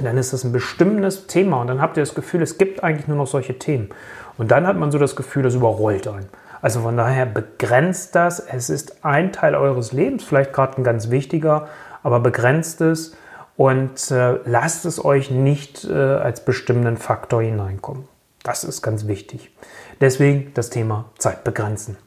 dann 0.00 0.16
ist 0.18 0.32
das 0.32 0.44
ein 0.44 0.52
bestimmendes 0.52 1.26
Thema 1.26 1.60
und 1.60 1.68
dann 1.68 1.80
habt 1.80 1.96
ihr 1.96 2.02
das 2.02 2.14
Gefühl, 2.14 2.42
es 2.42 2.58
gibt 2.58 2.82
eigentlich 2.82 3.06
nur 3.06 3.16
noch 3.16 3.26
solche 3.26 3.58
Themen. 3.58 3.90
Und 4.38 4.50
dann 4.50 4.66
hat 4.66 4.76
man 4.76 4.90
so 4.90 4.98
das 4.98 5.14
Gefühl, 5.14 5.44
das 5.44 5.54
überrollt 5.54 6.08
einen. 6.08 6.28
Also 6.64 6.80
von 6.80 6.96
daher 6.96 7.26
begrenzt 7.26 8.14
das. 8.14 8.40
Es 8.40 8.70
ist 8.70 9.04
ein 9.04 9.32
Teil 9.32 9.54
eures 9.54 9.92
Lebens, 9.92 10.24
vielleicht 10.24 10.54
gerade 10.54 10.78
ein 10.78 10.82
ganz 10.82 11.10
wichtiger, 11.10 11.68
aber 12.02 12.20
begrenzt 12.20 12.80
es 12.80 13.14
und 13.58 14.10
äh, 14.10 14.38
lasst 14.46 14.86
es 14.86 15.04
euch 15.04 15.30
nicht 15.30 15.84
äh, 15.84 15.92
als 15.92 16.42
bestimmenden 16.42 16.96
Faktor 16.96 17.42
hineinkommen. 17.42 18.08
Das 18.44 18.64
ist 18.64 18.80
ganz 18.80 19.06
wichtig. 19.06 19.54
Deswegen 20.00 20.54
das 20.54 20.70
Thema 20.70 21.04
Zeit 21.18 21.44
begrenzen 21.44 21.98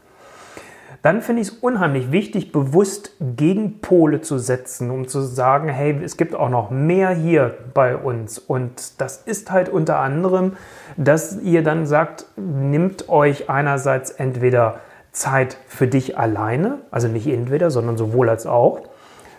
dann 1.01 1.21
finde 1.21 1.41
ich 1.41 1.49
es 1.49 1.53
unheimlich 1.55 2.11
wichtig, 2.11 2.51
bewusst 2.51 3.11
Gegenpole 3.19 4.21
zu 4.21 4.37
setzen, 4.37 4.91
um 4.91 5.07
zu 5.07 5.21
sagen, 5.21 5.69
hey, 5.69 5.99
es 6.03 6.17
gibt 6.17 6.35
auch 6.35 6.49
noch 6.49 6.69
mehr 6.69 7.09
hier 7.09 7.55
bei 7.73 7.95
uns. 7.95 8.39
Und 8.39 8.99
das 8.99 9.17
ist 9.17 9.51
halt 9.51 9.69
unter 9.69 9.99
anderem, 9.99 10.53
dass 10.97 11.39
ihr 11.41 11.63
dann 11.63 11.85
sagt, 11.85 12.25
nimmt 12.35 13.09
euch 13.09 13.49
einerseits 13.49 14.11
entweder 14.11 14.79
Zeit 15.11 15.57
für 15.67 15.87
dich 15.87 16.17
alleine, 16.17 16.79
also 16.91 17.07
nicht 17.07 17.27
entweder, 17.27 17.71
sondern 17.71 17.97
sowohl 17.97 18.29
als 18.29 18.45
auch. 18.45 18.81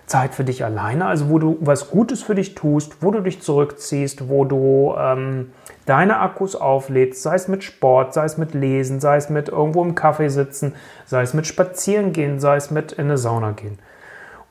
Zeit 0.09 0.35
für 0.35 0.45
dich 0.45 0.65
alleine, 0.65 1.07
also 1.07 1.29
wo 1.29 1.39
du 1.39 1.59
was 1.61 1.91
Gutes 1.91 2.23
für 2.23 2.35
dich 2.35 2.55
tust, 2.55 2.97
wo 3.03 3.11
du 3.11 3.21
dich 3.21 3.43
zurückziehst, 3.43 4.29
wo 4.29 4.45
du 4.45 4.95
ähm, 4.99 5.53
deine 5.87 6.19
Akkus 6.21 6.57
auflädst, 6.57 7.23
sei 7.23 7.35
es 7.35 7.47
mit 7.47 7.63
Sport, 7.63 8.15
sei 8.15 8.25
es 8.25 8.39
mit 8.39 8.55
Lesen, 8.55 9.01
sei 9.01 9.17
es 9.17 9.29
mit 9.29 9.49
irgendwo 9.49 9.85
im 9.85 9.95
Kaffee 9.95 10.29
sitzen, 10.29 10.75
sei 11.07 11.23
es 11.23 11.35
mit 11.35 11.47
Spazieren 11.47 12.13
gehen, 12.13 12.41
sei 12.41 12.57
es 12.57 12.71
mit 12.71 12.93
in 12.93 13.05
eine 13.05 13.19
Sauna 13.19 13.53
gehen. 13.53 13.79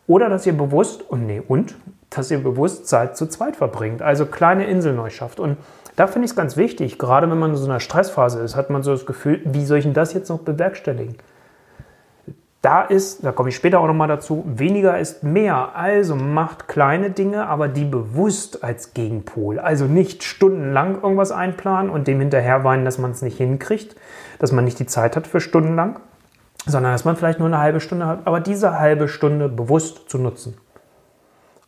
Oder 0.06 0.30
dass 0.30 0.46
ihr 0.46 0.56
bewusst, 0.56 1.02
und 1.10 1.26
nee, 1.26 1.42
und, 1.46 1.76
dass 2.12 2.32
ihr 2.32 2.42
bewusst 2.42 2.88
Zeit 2.88 3.18
zu 3.18 3.28
zweit 3.28 3.56
verbringt, 3.56 4.02
also 4.02 4.26
kleine 4.26 4.66
Inseln 4.68 4.98
schafft. 5.10 5.40
Und 5.40 5.58
da 5.96 6.08
finde 6.08 6.26
ich 6.26 6.32
es 6.32 6.36
ganz 6.36 6.56
wichtig, 6.56 7.00
gerade 7.00 7.30
wenn 7.30 7.40
man 7.40 7.52
in 7.52 7.58
so 7.58 7.66
einer 7.66 7.80
Stressphase 7.80 8.40
ist, 8.40 8.56
hat 8.56 8.70
man 8.70 8.84
so 8.84 8.92
das 8.92 9.06
Gefühl, 9.06 9.42
wie 9.44 9.66
soll 9.66 9.80
ich 9.80 9.86
denn 9.86 9.94
das 9.94 10.14
jetzt 10.14 10.30
noch 10.30 10.40
bewerkstelligen? 10.40 11.16
Da 12.62 12.82
ist, 12.82 13.24
da 13.24 13.32
komme 13.32 13.50
ich 13.50 13.56
später 13.56 13.80
auch 13.80 13.88
nochmal 13.88 14.08
dazu, 14.08 14.44
weniger 14.46 14.98
ist 14.98 15.24
mehr. 15.24 15.76
Also 15.76 16.16
macht 16.16 16.68
kleine 16.68 17.12
Dinge, 17.12 17.48
aber 17.48 17.68
die 17.68 17.86
bewusst 17.86 18.64
als 18.64 18.94
Gegenpol. 18.94 19.60
Also 19.60 19.86
nicht 19.86 20.24
stundenlang 20.24 21.02
irgendwas 21.02 21.32
einplanen 21.32 21.92
und 21.92 22.08
dem 22.08 22.20
hinterher 22.20 22.64
weinen, 22.64 22.84
dass 22.84 22.98
man 22.98 23.12
es 23.12 23.22
nicht 23.22 23.38
hinkriegt, 23.38 23.96
dass 24.40 24.52
man 24.52 24.66
nicht 24.66 24.80
die 24.80 24.88
Zeit 24.88 25.16
hat 25.16 25.28
für 25.28 25.40
stundenlang, 25.40 26.00
sondern 26.66 26.92
dass 26.92 27.06
man 27.06 27.16
vielleicht 27.16 27.40
nur 27.40 27.48
eine 27.48 27.60
halbe 27.60 27.80
Stunde 27.80 28.08
hat, 28.08 28.22
aber 28.26 28.40
diese 28.40 28.80
halbe 28.80 29.08
Stunde 29.08 29.50
bewusst 29.50 30.10
zu 30.10 30.18
nutzen. 30.18 30.58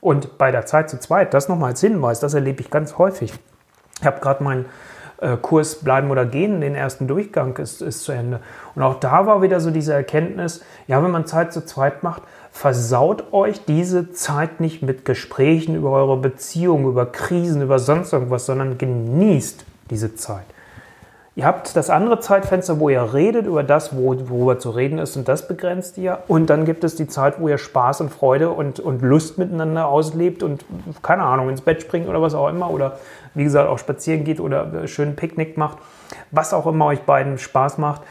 Und 0.01 0.37
bei 0.37 0.51
der 0.51 0.65
Zeit 0.65 0.89
zu 0.89 0.99
zweit, 0.99 1.33
das 1.33 1.49
nochmal 1.49 1.71
als 1.71 1.81
Hinweis, 1.81 2.19
das 2.19 2.33
erlebe 2.33 2.61
ich 2.61 2.69
ganz 2.69 2.97
häufig. 2.97 3.33
Ich 3.99 4.05
habe 4.05 4.21
gerade 4.21 4.43
meinen 4.43 4.65
Kurs 5.41 5.75
Bleiben 5.75 6.11
oder 6.11 6.25
Gehen, 6.25 6.61
den 6.61 6.75
ersten 6.75 7.07
Durchgang 7.07 7.57
ist, 7.57 7.81
ist 7.81 8.03
zu 8.03 8.11
Ende. 8.11 8.39
Und 8.75 8.83
auch 8.83 8.99
da 8.99 9.25
war 9.25 9.41
wieder 9.41 9.59
so 9.59 9.71
diese 9.71 9.93
Erkenntnis, 9.93 10.61
ja, 10.87 11.03
wenn 11.03 11.11
man 11.11 11.25
Zeit 11.25 11.51
zu 11.51 11.65
zweit 11.65 12.03
macht, 12.03 12.23
versaut 12.51 13.33
euch 13.33 13.65
diese 13.65 14.11
Zeit 14.11 14.59
nicht 14.59 14.81
mit 14.81 15.05
Gesprächen 15.05 15.75
über 15.75 15.91
eure 15.91 16.17
Beziehung, 16.17 16.87
über 16.87 17.05
Krisen, 17.05 17.61
über 17.61 17.79
sonst 17.79 18.13
irgendwas, 18.13 18.45
sondern 18.45 18.77
genießt 18.77 19.65
diese 19.89 20.15
Zeit. 20.15 20.45
Ihr 21.39 21.45
habt 21.45 21.73
das 21.77 21.89
andere 21.89 22.19
Zeitfenster, 22.19 22.81
wo 22.81 22.89
ihr 22.89 23.13
redet 23.13 23.45
über 23.45 23.63
das, 23.63 23.95
wo, 23.95 24.13
worüber 24.27 24.59
zu 24.59 24.71
reden 24.71 24.99
ist, 24.99 25.15
und 25.15 25.29
das 25.29 25.47
begrenzt 25.47 25.97
ihr. 25.97 26.19
Und 26.27 26.49
dann 26.49 26.65
gibt 26.65 26.83
es 26.83 26.97
die 26.97 27.07
Zeit, 27.07 27.39
wo 27.39 27.47
ihr 27.47 27.57
Spaß 27.57 28.01
und 28.01 28.09
Freude 28.09 28.49
und, 28.49 28.81
und 28.81 29.01
Lust 29.01 29.37
miteinander 29.37 29.87
auslebt 29.87 30.43
und, 30.43 30.65
keine 31.01 31.23
Ahnung, 31.23 31.47
ins 31.47 31.61
Bett 31.61 31.81
springt 31.81 32.09
oder 32.09 32.21
was 32.21 32.33
auch 32.33 32.49
immer. 32.49 32.69
Oder 32.69 32.97
wie 33.35 33.45
gesagt, 33.45 33.69
auch 33.69 33.79
spazieren 33.79 34.25
geht 34.25 34.41
oder 34.41 34.85
schön 34.89 35.15
Picknick 35.15 35.55
macht. 35.55 35.77
Was 36.31 36.53
auch 36.53 36.67
immer 36.67 36.87
euch 36.87 37.03
beiden 37.03 37.37
Spaß 37.37 37.77
macht. 37.77 38.01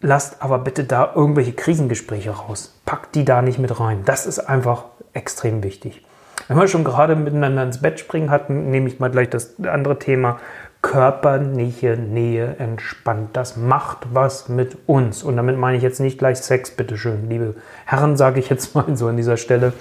Lasst 0.00 0.40
aber 0.40 0.60
bitte 0.60 0.84
da 0.84 1.10
irgendwelche 1.16 1.54
Krisengespräche 1.54 2.30
raus. 2.30 2.78
Packt 2.84 3.16
die 3.16 3.24
da 3.24 3.42
nicht 3.42 3.58
mit 3.58 3.80
rein. 3.80 4.02
Das 4.04 4.24
ist 4.24 4.38
einfach 4.38 4.84
extrem 5.14 5.64
wichtig. 5.64 6.06
Wenn 6.46 6.58
wir 6.58 6.68
schon 6.68 6.84
gerade 6.84 7.16
miteinander 7.16 7.64
ins 7.64 7.82
Bett 7.82 7.98
springen 7.98 8.30
hatten, 8.30 8.70
nehme 8.70 8.86
ich 8.86 9.00
mal 9.00 9.10
gleich 9.10 9.30
das 9.30 9.54
andere 9.64 9.98
Thema 9.98 10.38
körperliche 10.82 11.96
Nähe 11.96 12.56
entspannt. 12.58 13.30
Das 13.32 13.56
macht 13.56 14.08
was 14.12 14.48
mit 14.48 14.76
uns. 14.86 15.22
Und 15.22 15.36
damit 15.36 15.56
meine 15.56 15.76
ich 15.76 15.82
jetzt 15.82 16.00
nicht 16.00 16.18
gleich 16.18 16.38
Sex, 16.38 16.72
bitteschön. 16.72 17.30
Liebe 17.30 17.54
Herren, 17.86 18.16
sage 18.16 18.40
ich 18.40 18.50
jetzt 18.50 18.74
mal 18.74 18.96
so 18.96 19.06
an 19.06 19.16
dieser 19.16 19.36
Stelle. 19.36 19.72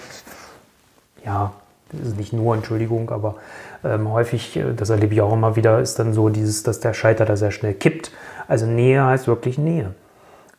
Ja, 1.25 1.53
das 1.91 2.09
ist 2.09 2.17
nicht 2.17 2.33
nur 2.33 2.55
Entschuldigung, 2.55 3.09
aber 3.09 3.35
ähm, 3.83 4.11
häufig, 4.11 4.55
äh, 4.55 4.73
das 4.75 4.89
erlebe 4.89 5.13
ich 5.13 5.21
auch 5.21 5.33
immer 5.33 5.55
wieder, 5.55 5.79
ist 5.79 5.99
dann 5.99 6.13
so 6.13 6.29
dieses, 6.29 6.63
dass 6.63 6.79
der 6.79 6.93
Scheiter 6.93 7.25
da 7.25 7.35
sehr 7.35 7.51
schnell 7.51 7.73
kippt. 7.73 8.11
Also 8.47 8.65
Nähe 8.65 9.03
heißt 9.03 9.27
wirklich 9.27 9.57
Nähe. 9.57 9.93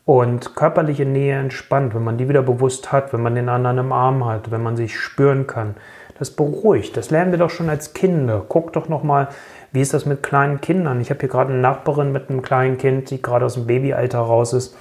Und 0.04 0.56
körperliche 0.56 1.06
Nähe 1.06 1.38
entspannt, 1.38 1.94
wenn 1.94 2.02
man 2.02 2.18
die 2.18 2.28
wieder 2.28 2.42
bewusst 2.42 2.90
hat, 2.90 3.12
wenn 3.12 3.22
man 3.22 3.36
den 3.36 3.48
anderen 3.48 3.78
im 3.78 3.92
Arm 3.92 4.26
hat, 4.26 4.50
wenn 4.50 4.62
man 4.62 4.76
sich 4.76 4.98
spüren 4.98 5.46
kann. 5.46 5.76
Das 6.18 6.30
beruhigt. 6.30 6.96
Das 6.96 7.10
lernen 7.10 7.30
wir 7.30 7.38
doch 7.38 7.50
schon 7.50 7.70
als 7.70 7.94
Kinder. 7.94 8.44
Guck 8.48 8.72
doch 8.72 8.88
noch 8.88 9.04
mal, 9.04 9.28
wie 9.72 9.80
ist 9.80 9.94
das 9.94 10.06
mit 10.06 10.22
kleinen 10.22 10.60
Kindern? 10.60 11.00
Ich 11.00 11.10
habe 11.10 11.20
hier 11.20 11.28
gerade 11.28 11.52
eine 11.52 11.60
Nachbarin 11.60 12.12
mit 12.12 12.28
einem 12.28 12.42
kleinen 12.42 12.78
Kind, 12.78 13.10
die 13.10 13.22
gerade 13.22 13.46
aus 13.46 13.54
dem 13.54 13.66
Babyalter 13.66 14.18
raus 14.18 14.52
ist. 14.52 14.76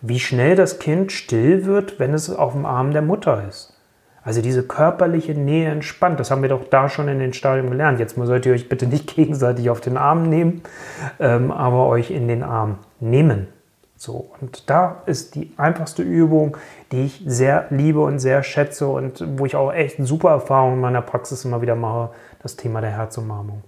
Wie 0.00 0.18
schnell 0.18 0.56
das 0.56 0.80
Kind 0.80 1.12
still 1.12 1.64
wird, 1.64 2.00
wenn 2.00 2.12
es 2.12 2.28
auf 2.28 2.52
dem 2.52 2.66
Arm 2.66 2.92
der 2.92 3.02
Mutter 3.02 3.44
ist. 3.48 3.72
Also 4.24 4.40
diese 4.42 4.64
körperliche 4.64 5.34
Nähe 5.34 5.70
entspannt. 5.70 6.18
Das 6.20 6.30
haben 6.30 6.42
wir 6.42 6.48
doch 6.48 6.64
da 6.68 6.88
schon 6.88 7.08
in 7.08 7.20
den 7.20 7.32
Stadien 7.32 7.70
gelernt. 7.70 8.00
Jetzt 8.00 8.16
solltet 8.16 8.46
ihr 8.46 8.52
euch 8.52 8.68
bitte 8.68 8.86
nicht 8.86 9.14
gegenseitig 9.14 9.70
auf 9.70 9.80
den 9.80 9.96
Arm 9.96 10.28
nehmen, 10.28 10.62
ähm, 11.20 11.50
aber 11.50 11.86
euch 11.86 12.10
in 12.10 12.26
den 12.26 12.42
Arm 12.42 12.78
nehmen. 13.00 13.48
So, 13.96 14.32
und 14.40 14.68
da 14.68 15.02
ist 15.06 15.36
die 15.36 15.52
einfachste 15.56 16.02
Übung, 16.02 16.56
die 16.90 17.04
ich 17.04 17.22
sehr 17.24 17.66
liebe 17.70 18.00
und 18.00 18.18
sehr 18.18 18.42
schätze 18.42 18.88
und 18.88 19.24
wo 19.38 19.46
ich 19.46 19.54
auch 19.54 19.72
echt 19.72 19.96
super 20.00 20.30
Erfahrungen 20.30 20.74
in 20.74 20.80
meiner 20.80 21.02
Praxis 21.02 21.44
immer 21.44 21.62
wieder 21.62 21.76
mache, 21.76 22.10
das 22.42 22.56
Thema 22.56 22.80
der 22.80 22.90
Herzumarmung. 22.90 23.62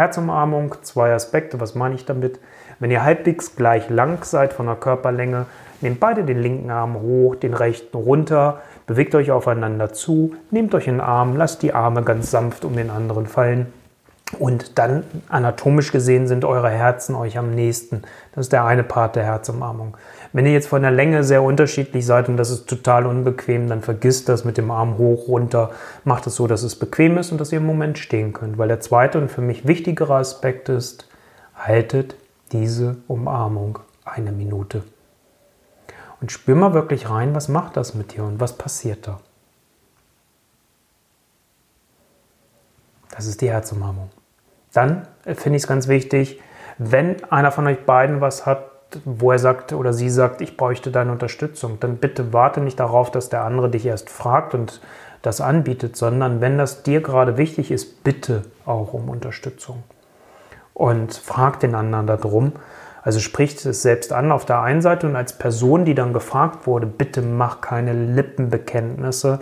Herzumarmung, 0.00 0.76
zwei 0.80 1.12
Aspekte. 1.12 1.60
Was 1.60 1.74
meine 1.74 1.94
ich 1.94 2.06
damit? 2.06 2.40
Wenn 2.78 2.90
ihr 2.90 3.04
halbwegs 3.04 3.54
gleich 3.54 3.90
lang 3.90 4.24
seid 4.24 4.54
von 4.54 4.64
der 4.64 4.76
Körperlänge, 4.76 5.44
nehmt 5.82 6.00
beide 6.00 6.24
den 6.24 6.38
linken 6.38 6.70
Arm 6.70 7.02
hoch, 7.02 7.36
den 7.36 7.52
rechten 7.52 7.98
runter, 7.98 8.62
bewegt 8.86 9.14
euch 9.14 9.30
aufeinander 9.30 9.92
zu, 9.92 10.34
nehmt 10.50 10.74
euch 10.74 10.86
den 10.86 11.02
Arm, 11.02 11.36
lasst 11.36 11.62
die 11.62 11.74
Arme 11.74 12.02
ganz 12.02 12.30
sanft 12.30 12.64
um 12.64 12.76
den 12.76 12.88
anderen 12.88 13.26
fallen. 13.26 13.70
Und 14.38 14.78
dann 14.78 15.04
anatomisch 15.28 15.92
gesehen 15.92 16.26
sind 16.26 16.46
eure 16.46 16.70
Herzen 16.70 17.14
euch 17.14 17.36
am 17.36 17.54
nächsten. 17.54 18.02
Das 18.32 18.46
ist 18.46 18.52
der 18.52 18.64
eine 18.64 18.84
Part 18.84 19.16
der 19.16 19.24
Herzumarmung. 19.24 19.96
Wenn 20.32 20.46
ihr 20.46 20.52
jetzt 20.52 20.68
von 20.68 20.82
der 20.82 20.92
Länge 20.92 21.24
sehr 21.24 21.42
unterschiedlich 21.42 22.06
seid 22.06 22.28
und 22.28 22.36
das 22.36 22.50
ist 22.50 22.68
total 22.68 23.06
unbequem, 23.06 23.68
dann 23.68 23.82
vergisst 23.82 24.28
das 24.28 24.44
mit 24.44 24.58
dem 24.58 24.70
Arm 24.70 24.96
hoch, 24.96 25.26
runter. 25.26 25.70
Macht 26.04 26.26
es 26.26 26.36
so, 26.36 26.46
dass 26.46 26.62
es 26.62 26.76
bequem 26.76 27.18
ist 27.18 27.32
und 27.32 27.40
dass 27.40 27.50
ihr 27.50 27.58
im 27.58 27.66
Moment 27.66 27.98
stehen 27.98 28.32
könnt. 28.32 28.56
Weil 28.56 28.68
der 28.68 28.80
zweite 28.80 29.18
und 29.18 29.30
für 29.30 29.40
mich 29.40 29.66
wichtigere 29.66 30.14
Aspekt 30.14 30.68
ist, 30.68 31.08
haltet 31.56 32.14
diese 32.52 32.96
Umarmung 33.08 33.80
eine 34.04 34.30
Minute. 34.30 34.84
Und 36.20 36.30
spür 36.30 36.54
mal 36.54 36.74
wirklich 36.74 37.10
rein, 37.10 37.34
was 37.34 37.48
macht 37.48 37.76
das 37.76 37.94
mit 37.94 38.14
dir 38.14 38.24
und 38.24 38.40
was 38.40 38.52
passiert 38.52 39.08
da. 39.08 39.20
Das 43.10 43.26
ist 43.26 43.40
die 43.40 43.50
Herzumarmung. 43.50 44.10
Dann 44.72 45.08
finde 45.24 45.56
ich 45.56 45.64
es 45.64 45.68
ganz 45.68 45.88
wichtig, 45.88 46.40
wenn 46.78 47.22
einer 47.24 47.50
von 47.50 47.66
euch 47.66 47.84
beiden 47.84 48.20
was 48.20 48.46
hat, 48.46 48.70
wo 49.04 49.32
er 49.32 49.38
sagt 49.38 49.72
oder 49.72 49.92
sie 49.92 50.10
sagt, 50.10 50.40
ich 50.40 50.56
bräuchte 50.56 50.90
deine 50.90 51.12
Unterstützung, 51.12 51.78
dann 51.80 51.96
bitte 51.96 52.32
warte 52.32 52.60
nicht 52.60 52.80
darauf, 52.80 53.10
dass 53.10 53.28
der 53.28 53.44
andere 53.44 53.70
dich 53.70 53.86
erst 53.86 54.10
fragt 54.10 54.54
und 54.54 54.80
das 55.22 55.40
anbietet, 55.40 55.96
sondern 55.96 56.40
wenn 56.40 56.58
das 56.58 56.82
dir 56.82 57.00
gerade 57.00 57.36
wichtig 57.36 57.70
ist, 57.70 58.04
bitte 58.04 58.42
auch 58.64 58.94
um 58.94 59.08
Unterstützung. 59.08 59.82
Und 60.72 61.12
frag 61.14 61.60
den 61.60 61.74
anderen 61.74 62.06
darum. 62.06 62.52
Also 63.02 63.18
spricht 63.18 63.64
es 63.64 63.82
selbst 63.82 64.12
an 64.12 64.30
auf 64.32 64.44
der 64.44 64.60
einen 64.60 64.82
Seite 64.82 65.06
und 65.06 65.16
als 65.16 65.32
Person, 65.32 65.84
die 65.84 65.94
dann 65.94 66.12
gefragt 66.12 66.66
wurde, 66.66 66.86
bitte 66.86 67.22
mach 67.22 67.60
keine 67.60 67.92
Lippenbekenntnisse, 67.92 69.40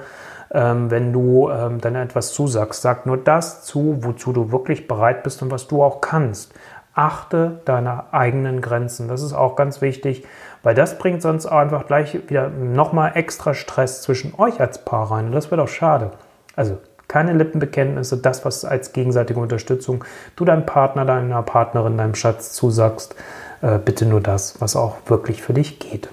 ähm, 0.52 0.90
wenn 0.90 1.12
du 1.12 1.50
ähm, 1.50 1.80
dann 1.80 1.96
etwas 1.96 2.32
zusagst. 2.32 2.82
Sag 2.82 3.06
nur 3.06 3.16
das 3.16 3.64
zu, 3.64 3.98
wozu 4.00 4.32
du 4.32 4.52
wirklich 4.52 4.86
bereit 4.86 5.22
bist 5.22 5.42
und 5.42 5.50
was 5.50 5.66
du 5.66 5.82
auch 5.82 6.00
kannst 6.00 6.54
achte 6.98 7.60
deine 7.64 8.12
eigenen 8.12 8.60
Grenzen. 8.60 9.06
Das 9.06 9.22
ist 9.22 9.32
auch 9.32 9.54
ganz 9.54 9.80
wichtig, 9.80 10.24
weil 10.64 10.74
das 10.74 10.98
bringt 10.98 11.22
sonst 11.22 11.46
einfach 11.46 11.86
gleich 11.86 12.28
wieder 12.28 12.48
nochmal 12.48 13.12
extra 13.14 13.54
Stress 13.54 14.02
zwischen 14.02 14.34
euch 14.36 14.60
als 14.60 14.84
Paar 14.84 15.12
rein. 15.12 15.26
Und 15.26 15.32
das 15.32 15.50
wäre 15.52 15.60
doch 15.60 15.68
schade. 15.68 16.10
Also 16.56 16.78
keine 17.06 17.32
Lippenbekenntnisse, 17.32 18.18
das, 18.18 18.44
was 18.44 18.64
als 18.64 18.92
gegenseitige 18.92 19.38
Unterstützung 19.38 20.04
du 20.34 20.44
deinem 20.44 20.66
Partner, 20.66 21.04
deiner 21.04 21.42
Partnerin, 21.42 21.96
deinem 21.96 22.16
Schatz 22.16 22.52
zusagst, 22.52 23.14
äh, 23.62 23.78
bitte 23.78 24.04
nur 24.04 24.20
das, 24.20 24.60
was 24.60 24.74
auch 24.74 24.96
wirklich 25.06 25.40
für 25.40 25.54
dich 25.54 25.78
geht. 25.78 26.08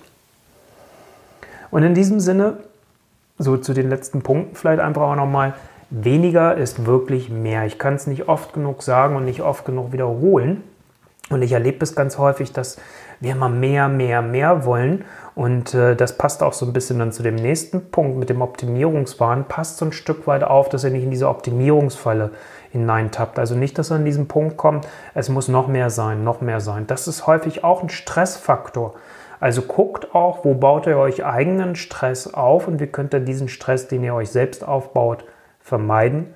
Und 1.71 1.81
in 1.81 1.95
diesem 1.95 2.19
Sinne, 2.19 2.57
so 3.39 3.57
zu 3.57 3.73
den 3.73 3.89
letzten 3.89 4.21
Punkten 4.21 4.55
vielleicht 4.55 4.79
einfach 4.79 5.01
auch 5.01 5.15
nochmal, 5.15 5.55
weniger 5.89 6.55
ist 6.55 6.85
wirklich 6.85 7.29
mehr. 7.29 7.65
Ich 7.65 7.79
kann 7.79 7.95
es 7.95 8.07
nicht 8.07 8.29
oft 8.29 8.53
genug 8.53 8.83
sagen 8.83 9.15
und 9.15 9.25
nicht 9.25 9.41
oft 9.41 9.65
genug 9.65 9.91
wiederholen. 9.91 10.63
Und 11.29 11.41
ich 11.41 11.53
erlebe 11.53 11.83
es 11.83 11.95
ganz 11.95 12.17
häufig, 12.19 12.53
dass 12.53 12.77
wir 13.19 13.31
immer 13.31 13.49
mehr, 13.49 13.87
mehr, 13.87 14.21
mehr 14.21 14.65
wollen. 14.65 15.05
Und 15.33 15.73
äh, 15.73 15.95
das 15.95 16.17
passt 16.17 16.43
auch 16.43 16.53
so 16.53 16.65
ein 16.65 16.73
bisschen 16.73 16.99
dann 16.99 17.11
zu 17.11 17.23
dem 17.23 17.35
nächsten 17.35 17.89
Punkt 17.89 18.17
mit 18.17 18.29
dem 18.29 18.41
Optimierungswahn. 18.41 19.47
Passt 19.47 19.77
so 19.77 19.85
ein 19.85 19.91
Stück 19.91 20.27
weit 20.27 20.43
auf, 20.43 20.69
dass 20.69 20.83
ihr 20.83 20.91
nicht 20.91 21.03
in 21.03 21.11
diese 21.11 21.27
Optimierungsfalle 21.27 22.31
hineintappt. 22.71 23.39
Also 23.39 23.55
nicht, 23.55 23.77
dass 23.77 23.91
ihr 23.91 23.95
an 23.95 24.05
diesen 24.05 24.27
Punkt 24.27 24.57
kommt, 24.57 24.87
es 25.13 25.29
muss 25.29 25.47
noch 25.47 25.67
mehr 25.67 25.89
sein, 25.89 26.23
noch 26.23 26.41
mehr 26.41 26.59
sein. 26.59 26.85
Das 26.87 27.07
ist 27.07 27.25
häufig 27.25 27.63
auch 27.63 27.81
ein 27.81 27.89
Stressfaktor. 27.89 28.93
Also 29.39 29.63
guckt 29.63 30.13
auch, 30.13 30.45
wo 30.45 30.53
baut 30.53 30.85
ihr 30.87 30.97
euch 30.97 31.25
eigenen 31.25 31.75
Stress 31.75 32.33
auf 32.33 32.67
und 32.67 32.79
wie 32.79 32.87
könnt 32.87 33.13
ihr 33.13 33.19
diesen 33.19 33.47
Stress, 33.47 33.87
den 33.87 34.03
ihr 34.03 34.13
euch 34.13 34.29
selbst 34.29 34.65
aufbaut, 34.65 35.25
vermeiden, 35.59 36.33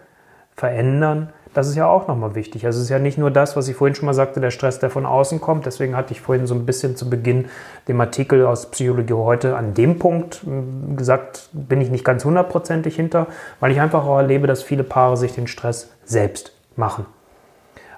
verändern 0.56 1.32
das 1.54 1.68
ist 1.68 1.76
ja 1.76 1.88
auch 1.88 2.08
nochmal 2.08 2.36
wichtig. 2.36 2.66
Also 2.66 2.78
es 2.78 2.86
ist 2.86 2.90
ja 2.90 3.00
nicht 3.00 3.18
nur 3.18 3.32
das, 3.32 3.56
was 3.56 3.68
ich 3.68 3.76
vorhin 3.76 3.96
schon 3.96 4.06
mal 4.06 4.14
sagte, 4.14 4.40
der 4.40 4.52
Stress, 4.52 4.80
der 4.80 4.90
von 4.90 5.06
außen 5.06 5.42
kommt. 5.42 5.66
Deswegen 5.66 5.96
hatte 5.96 6.14
ich 6.14 6.22
vorhin 6.22 6.46
so 6.46 6.54
ein 6.54 6.66
bisschen 6.66 6.96
zu 6.96 7.10
Beginn 7.10 7.46
dem 7.88 8.00
Artikel 8.00 8.46
aus 8.46 8.70
Psychologie 8.70 9.14
heute 9.14 9.56
an 9.56 9.74
dem 9.74 9.98
Punkt 9.98 10.42
hm, 10.44 10.96
gesagt, 10.96 11.50
bin 11.52 11.82
ich 11.82 11.90
nicht 11.90 12.06
ganz 12.06 12.24
hundertprozentig 12.24 12.96
hinter, 12.96 13.28
weil 13.60 13.72
ich 13.72 13.82
einfach 13.82 14.06
auch 14.06 14.18
erlebe, 14.18 14.48
dass 14.48 14.62
viele 14.62 14.84
Paare 14.84 15.18
sich 15.18 15.34
den 15.34 15.48
Stress 15.48 15.92
selbst 16.06 16.54
machen. 16.76 17.06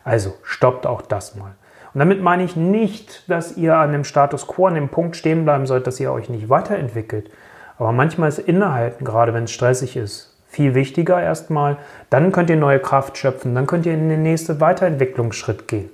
Also 0.04 0.34
stoppt 0.44 0.88
auch 0.88 1.02
das 1.02 1.36
mal. 1.36 1.54
Und 1.94 2.00
damit 2.00 2.22
meine 2.22 2.44
ich 2.44 2.56
nicht, 2.56 3.30
dass 3.30 3.58
ihr 3.58 3.76
an 3.76 3.92
dem 3.92 4.06
Status 4.06 4.48
quo, 4.48 4.68
an 4.68 4.76
dem 4.76 4.88
Punkt 4.88 5.18
stehen 5.18 5.44
bleiben 5.44 5.68
sollt, 5.68 5.88
dass 5.88 6.00
ihr 6.00 6.12
euch 6.12 6.30
nicht 6.30 6.50
weiterentwickelt. 6.50 7.30
Aber 7.78 7.92
manchmal 7.92 8.30
ist 8.30 8.40
Innehalten, 8.40 9.04
gerade 9.04 9.34
wenn 9.34 9.44
es 9.44 9.52
stressig 9.52 9.98
ist, 9.98 10.31
viel 10.52 10.76
wichtiger 10.76 11.22
erstmal. 11.22 11.78
Dann 12.10 12.32
könnt 12.32 12.50
ihr 12.50 12.58
neue 12.58 12.80
Kraft 12.80 13.18
schöpfen, 13.18 13.56
dann 13.56 13.68
könnt 13.68 13.86
ihr 13.86 13.94
in 13.94 14.10
den 14.10 14.22
nächsten 14.22 14.60
Weiterentwicklungsschritt 14.60 15.68
gehen. 15.68 15.90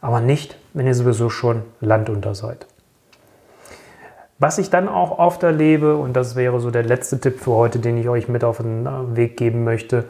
Aber 0.00 0.20
nicht, 0.20 0.56
wenn 0.72 0.86
ihr 0.86 0.94
sowieso 0.94 1.28
schon 1.28 1.62
landunter 1.80 2.34
seid. 2.34 2.66
Was 4.38 4.56
ich 4.56 4.70
dann 4.70 4.88
auch 4.88 5.18
oft 5.18 5.42
erlebe, 5.42 5.96
und 5.96 6.14
das 6.14 6.34
wäre 6.34 6.60
so 6.60 6.70
der 6.70 6.82
letzte 6.82 7.20
Tipp 7.20 7.40
für 7.40 7.52
heute, 7.52 7.78
den 7.78 7.98
ich 7.98 8.08
euch 8.08 8.26
mit 8.26 8.42
auf 8.42 8.56
den 8.56 8.86
äh, 8.86 9.16
Weg 9.16 9.36
geben 9.36 9.64
möchte, 9.64 10.06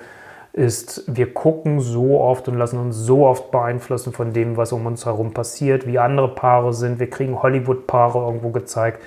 ist, 0.53 1.05
wir 1.07 1.33
gucken 1.33 1.81
so 1.81 2.21
oft 2.21 2.49
und 2.49 2.57
lassen 2.57 2.79
uns 2.79 2.97
so 2.97 3.27
oft 3.27 3.51
beeinflussen 3.51 4.13
von 4.13 4.33
dem, 4.33 4.57
was 4.57 4.73
um 4.73 4.87
uns 4.87 5.07
herum 5.07 5.33
passiert, 5.33 5.87
wie 5.87 5.99
andere 5.99 6.35
Paare 6.35 6.73
sind. 6.73 6.99
Wir 6.99 7.09
kriegen 7.09 7.43
Hollywood-Paare 7.43 8.19
irgendwo 8.19 8.51
gezeigt 8.51 9.01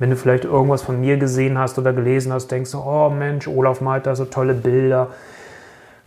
wenn 0.00 0.10
du 0.10 0.16
vielleicht 0.16 0.44
irgendwas 0.44 0.80
von 0.82 0.98
mir 0.98 1.18
gesehen 1.18 1.58
hast 1.58 1.78
oder 1.78 1.92
gelesen 1.92 2.32
hast, 2.32 2.50
denkst 2.50 2.72
du, 2.72 2.78
oh 2.78 3.10
Mensch, 3.10 3.46
Olaf 3.46 3.82
malt 3.82 4.06
da 4.06 4.16
so 4.16 4.24
tolle 4.24 4.54
Bilder. 4.54 5.08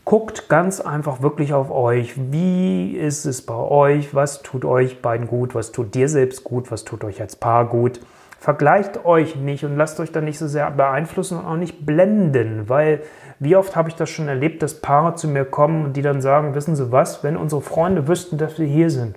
Guckt 0.04 0.50
ganz 0.50 0.82
einfach 0.82 1.22
wirklich 1.22 1.54
auf 1.54 1.70
euch. 1.70 2.16
Wie 2.18 2.98
ist 2.98 3.26
es 3.26 3.44
bei 3.44 3.54
euch? 3.54 4.16
Was 4.16 4.42
tut 4.42 4.66
euch 4.66 5.02
beiden 5.02 5.28
gut? 5.28 5.54
Was 5.54 5.72
tut 5.72 5.94
dir 5.94 6.10
selbst 6.10 6.44
gut? 6.44 6.72
Was 6.72 6.84
tut 6.84 7.04
euch 7.04 7.22
als 7.22 7.36
Paar 7.36 7.66
gut? 7.66 8.00
Vergleicht 8.44 9.06
euch 9.06 9.38
nicht 9.38 9.64
und 9.64 9.78
lasst 9.78 10.02
euch 10.02 10.12
da 10.12 10.20
nicht 10.20 10.38
so 10.38 10.48
sehr 10.48 10.70
beeinflussen 10.70 11.40
und 11.40 11.46
auch 11.46 11.56
nicht 11.56 11.86
blenden, 11.86 12.68
weil 12.68 13.00
wie 13.40 13.56
oft 13.56 13.78
habe 13.78 13.88
ich 13.88 13.96
das 13.96 14.10
schon 14.10 14.28
erlebt, 14.28 14.62
dass 14.62 14.82
Paare 14.82 15.16
zu 15.16 15.30
mir 15.30 15.46
kommen 15.46 15.86
und 15.86 15.94
die 15.96 16.02
dann 16.02 16.20
sagen, 16.20 16.54
wissen 16.54 16.76
Sie 16.76 16.92
was, 16.92 17.24
wenn 17.24 17.38
unsere 17.38 17.62
Freunde 17.62 18.10
wüssten, 18.10 18.38
dass 18.38 18.60
wir 18.60 18.66
hier 18.66 18.90
sind, 18.90 19.16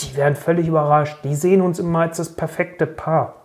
die 0.00 0.16
wären 0.16 0.34
völlig 0.34 0.66
überrascht. 0.66 1.18
Die 1.22 1.36
sehen 1.36 1.60
uns 1.60 1.78
immer 1.78 2.00
als 2.00 2.16
das 2.16 2.34
perfekte 2.34 2.86
Paar. 2.88 3.36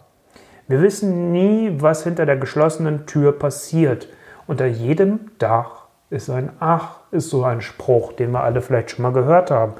Wir 0.67 0.81
wissen 0.81 1.31
nie, 1.31 1.75
was 1.77 2.03
hinter 2.03 2.25
der 2.25 2.37
geschlossenen 2.37 3.05
Tür 3.05 3.37
passiert. 3.37 4.07
Unter 4.47 4.65
jedem 4.65 5.29
Dach 5.37 5.85
ist 6.09 6.31
ein 6.31 6.49
Ach, 6.59 7.01
ist 7.11 7.29
so 7.29 7.43
ein 7.43 7.61
Spruch, 7.61 8.13
den 8.13 8.31
wir 8.31 8.41
alle 8.41 8.59
vielleicht 8.59 8.89
schon 8.89 9.03
mal 9.03 9.13
gehört 9.13 9.51
haben. 9.51 9.73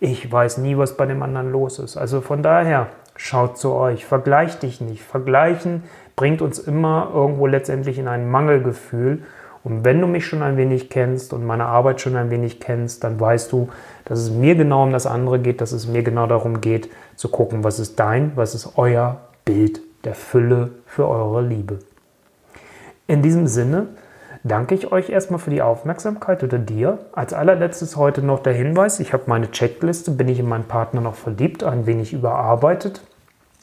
Ich 0.00 0.32
weiß 0.32 0.58
nie, 0.58 0.76
was 0.76 0.96
bei 0.96 1.06
dem 1.06 1.22
anderen 1.22 1.52
los 1.52 1.78
ist. 1.78 1.96
Also 1.96 2.20
von 2.20 2.42
daher, 2.42 2.88
schaut 3.16 3.58
zu 3.58 3.72
euch, 3.72 4.04
vergleicht 4.04 4.62
dich 4.62 4.80
nicht. 4.80 5.02
Vergleichen 5.02 5.84
bringt 6.16 6.42
uns 6.42 6.58
immer 6.58 7.10
irgendwo 7.14 7.46
letztendlich 7.46 7.98
in 7.98 8.08
ein 8.08 8.30
Mangelgefühl. 8.30 9.22
Und 9.62 9.84
wenn 9.84 10.00
du 10.00 10.06
mich 10.06 10.26
schon 10.26 10.42
ein 10.42 10.56
wenig 10.56 10.90
kennst 10.90 11.32
und 11.32 11.46
meine 11.46 11.64
Arbeit 11.64 12.00
schon 12.00 12.16
ein 12.16 12.30
wenig 12.30 12.60
kennst, 12.60 13.02
dann 13.02 13.18
weißt 13.18 13.50
du, 13.50 13.68
dass 14.04 14.18
es 14.18 14.30
mir 14.30 14.54
genau 14.56 14.82
um 14.82 14.92
das 14.92 15.06
andere 15.06 15.38
geht, 15.38 15.60
dass 15.60 15.72
es 15.72 15.86
mir 15.86 16.02
genau 16.02 16.26
darum 16.26 16.60
geht, 16.60 16.90
zu 17.16 17.28
gucken, 17.28 17.64
was 17.64 17.78
ist 17.78 17.98
dein, 17.98 18.32
was 18.34 18.54
ist 18.54 18.76
euer 18.76 19.20
Bild 19.44 19.80
der 20.04 20.14
Fülle 20.14 20.70
für 20.86 21.08
eure 21.08 21.40
Liebe. 21.42 21.78
In 23.06 23.22
diesem 23.22 23.46
Sinne 23.46 23.88
danke 24.44 24.74
ich 24.74 24.92
euch 24.92 25.10
erstmal 25.10 25.40
für 25.40 25.50
die 25.50 25.62
Aufmerksamkeit 25.62 26.44
oder 26.44 26.58
dir. 26.58 26.98
Als 27.12 27.32
allerletztes 27.32 27.96
heute 27.96 28.22
noch 28.22 28.40
der 28.40 28.52
Hinweis, 28.52 29.00
ich 29.00 29.12
habe 29.12 29.24
meine 29.26 29.50
Checkliste, 29.50 30.12
bin 30.12 30.28
ich 30.28 30.38
in 30.38 30.48
meinen 30.48 30.64
Partner 30.64 31.00
noch 31.00 31.16
verliebt, 31.16 31.64
ein 31.64 31.86
wenig 31.86 32.12
überarbeitet 32.12 33.00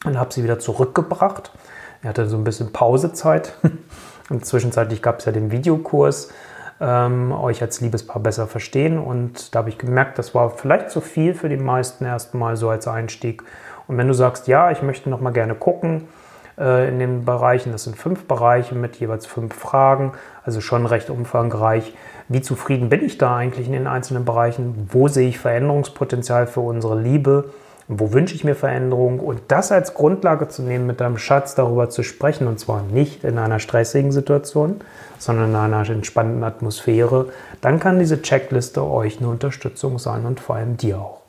und 0.04 0.18
habe 0.18 0.32
sie 0.34 0.42
wieder 0.42 0.58
zurückgebracht. 0.58 1.52
Er 2.02 2.10
hatte 2.10 2.28
so 2.28 2.36
ein 2.36 2.44
bisschen 2.44 2.72
Pausezeit. 2.72 3.54
Und 4.30 4.46
zwischenzeitlich 4.46 5.02
gab 5.02 5.18
es 5.18 5.26
ja 5.26 5.32
den 5.32 5.50
Videokurs, 5.50 6.30
ähm, 6.80 7.32
euch 7.32 7.60
als 7.60 7.80
Liebespaar 7.80 8.20
besser 8.20 8.46
verstehen. 8.46 8.98
Und 8.98 9.54
da 9.54 9.60
habe 9.60 9.68
ich 9.68 9.78
gemerkt, 9.78 10.18
das 10.18 10.34
war 10.34 10.50
vielleicht 10.50 10.90
zu 10.90 11.00
viel 11.00 11.34
für 11.34 11.48
die 11.48 11.56
meisten 11.56 12.04
erstmal 12.04 12.56
so 12.56 12.70
als 12.70 12.88
Einstieg. 12.88 13.42
Und 13.86 13.98
wenn 13.98 14.08
du 14.08 14.14
sagst, 14.14 14.48
ja, 14.48 14.70
ich 14.70 14.80
möchte 14.80 15.10
noch 15.10 15.20
mal 15.20 15.32
gerne 15.32 15.54
gucken, 15.54 16.08
äh, 16.62 16.88
in 16.88 16.98
den 16.98 17.24
Bereichen. 17.24 17.72
Das 17.72 17.84
sind 17.84 17.96
fünf 17.96 18.26
Bereiche 18.26 18.74
mit 18.74 18.96
jeweils 18.96 19.26
fünf 19.26 19.54
Fragen, 19.54 20.12
also 20.44 20.60
schon 20.60 20.86
recht 20.86 21.10
umfangreich. 21.10 21.92
Wie 22.28 22.40
zufrieden 22.40 22.88
bin 22.88 23.04
ich 23.04 23.18
da 23.18 23.36
eigentlich 23.36 23.66
in 23.66 23.72
den 23.72 23.86
einzelnen 23.86 24.24
Bereichen? 24.24 24.88
Wo 24.90 25.08
sehe 25.08 25.28
ich 25.28 25.38
Veränderungspotenzial 25.38 26.46
für 26.46 26.60
unsere 26.60 26.98
Liebe? 26.98 27.50
Wo 27.88 28.12
wünsche 28.12 28.34
ich 28.34 28.44
mir 28.44 28.54
Veränderung? 28.54 29.18
Und 29.18 29.40
das 29.48 29.72
als 29.72 29.92
Grundlage 29.92 30.48
zu 30.48 30.62
nehmen, 30.62 30.86
mit 30.86 31.00
deinem 31.00 31.18
Schatz 31.18 31.54
darüber 31.56 31.90
zu 31.90 32.02
sprechen, 32.02 32.46
und 32.46 32.60
zwar 32.60 32.82
nicht 32.82 33.24
in 33.24 33.38
einer 33.38 33.58
stressigen 33.58 34.12
Situation, 34.12 34.80
sondern 35.18 35.50
in 35.50 35.56
einer 35.56 35.88
entspannten 35.90 36.44
Atmosphäre, 36.44 37.26
dann 37.60 37.80
kann 37.80 37.98
diese 37.98 38.22
Checkliste 38.22 38.84
euch 38.84 39.18
eine 39.18 39.28
Unterstützung 39.28 39.98
sein 39.98 40.24
und 40.24 40.40
vor 40.40 40.56
allem 40.56 40.76
dir 40.76 40.98
auch. 40.98 41.21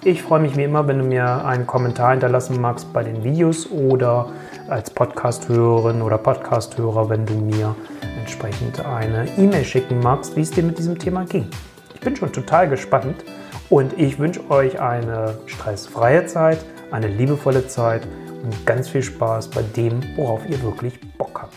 Ich 0.03 0.25
freue 0.25 0.41
mich 0.41 0.57
wie 0.57 0.65
immer, 0.65 0.89
wenn 0.89 0.99
du 0.99 1.05
mir 1.05 1.45
einen 1.45 1.69
Kommentar 1.69 2.11
hinterlassen 2.11 2.61
magst 2.61 2.93
bei 2.93 3.05
den 3.05 3.23
Videos 3.23 3.71
oder 3.71 4.33
als 4.69 4.91
Podcast-Hörerin 4.91 6.03
oder 6.03 6.19
Podcast-Hörer, 6.19 7.09
wenn 7.09 7.25
du 7.25 7.35
mir 7.35 7.77
entsprechend 8.19 8.85
eine 8.85 9.29
E-Mail 9.39 9.65
schicken 9.65 10.01
magst, 10.01 10.35
wie 10.35 10.41
es 10.41 10.51
dir 10.51 10.65
mit 10.65 10.77
diesem 10.77 10.99
Thema 10.99 11.25
ging. 11.25 11.47
Ich 11.95 12.01
bin 12.01 12.17
schon 12.17 12.33
total 12.33 12.69
gespannt 12.69 13.23
und 13.71 13.99
ich 13.99 14.19
wünsche 14.19 14.51
euch 14.51 14.81
eine 14.81 15.39
stressfreie 15.47 16.27
Zeit, 16.27 16.65
eine 16.91 17.09
liebevolle 17.09 17.67
Zeit 17.67 18.07
und 18.43 18.67
ganz 18.67 18.89
viel 18.89 19.03
Spaß 19.03 19.49
bei 19.51 19.63
dem, 19.63 20.03
worauf 20.17 20.49
ihr 20.49 20.63
wirklich 20.63 20.99
Bock 21.19 21.43
habt. 21.43 21.57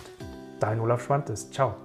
Dein 0.59 0.79
Olaf 0.79 1.03
Schwantes. 1.03 1.49
Ciao. 1.51 1.75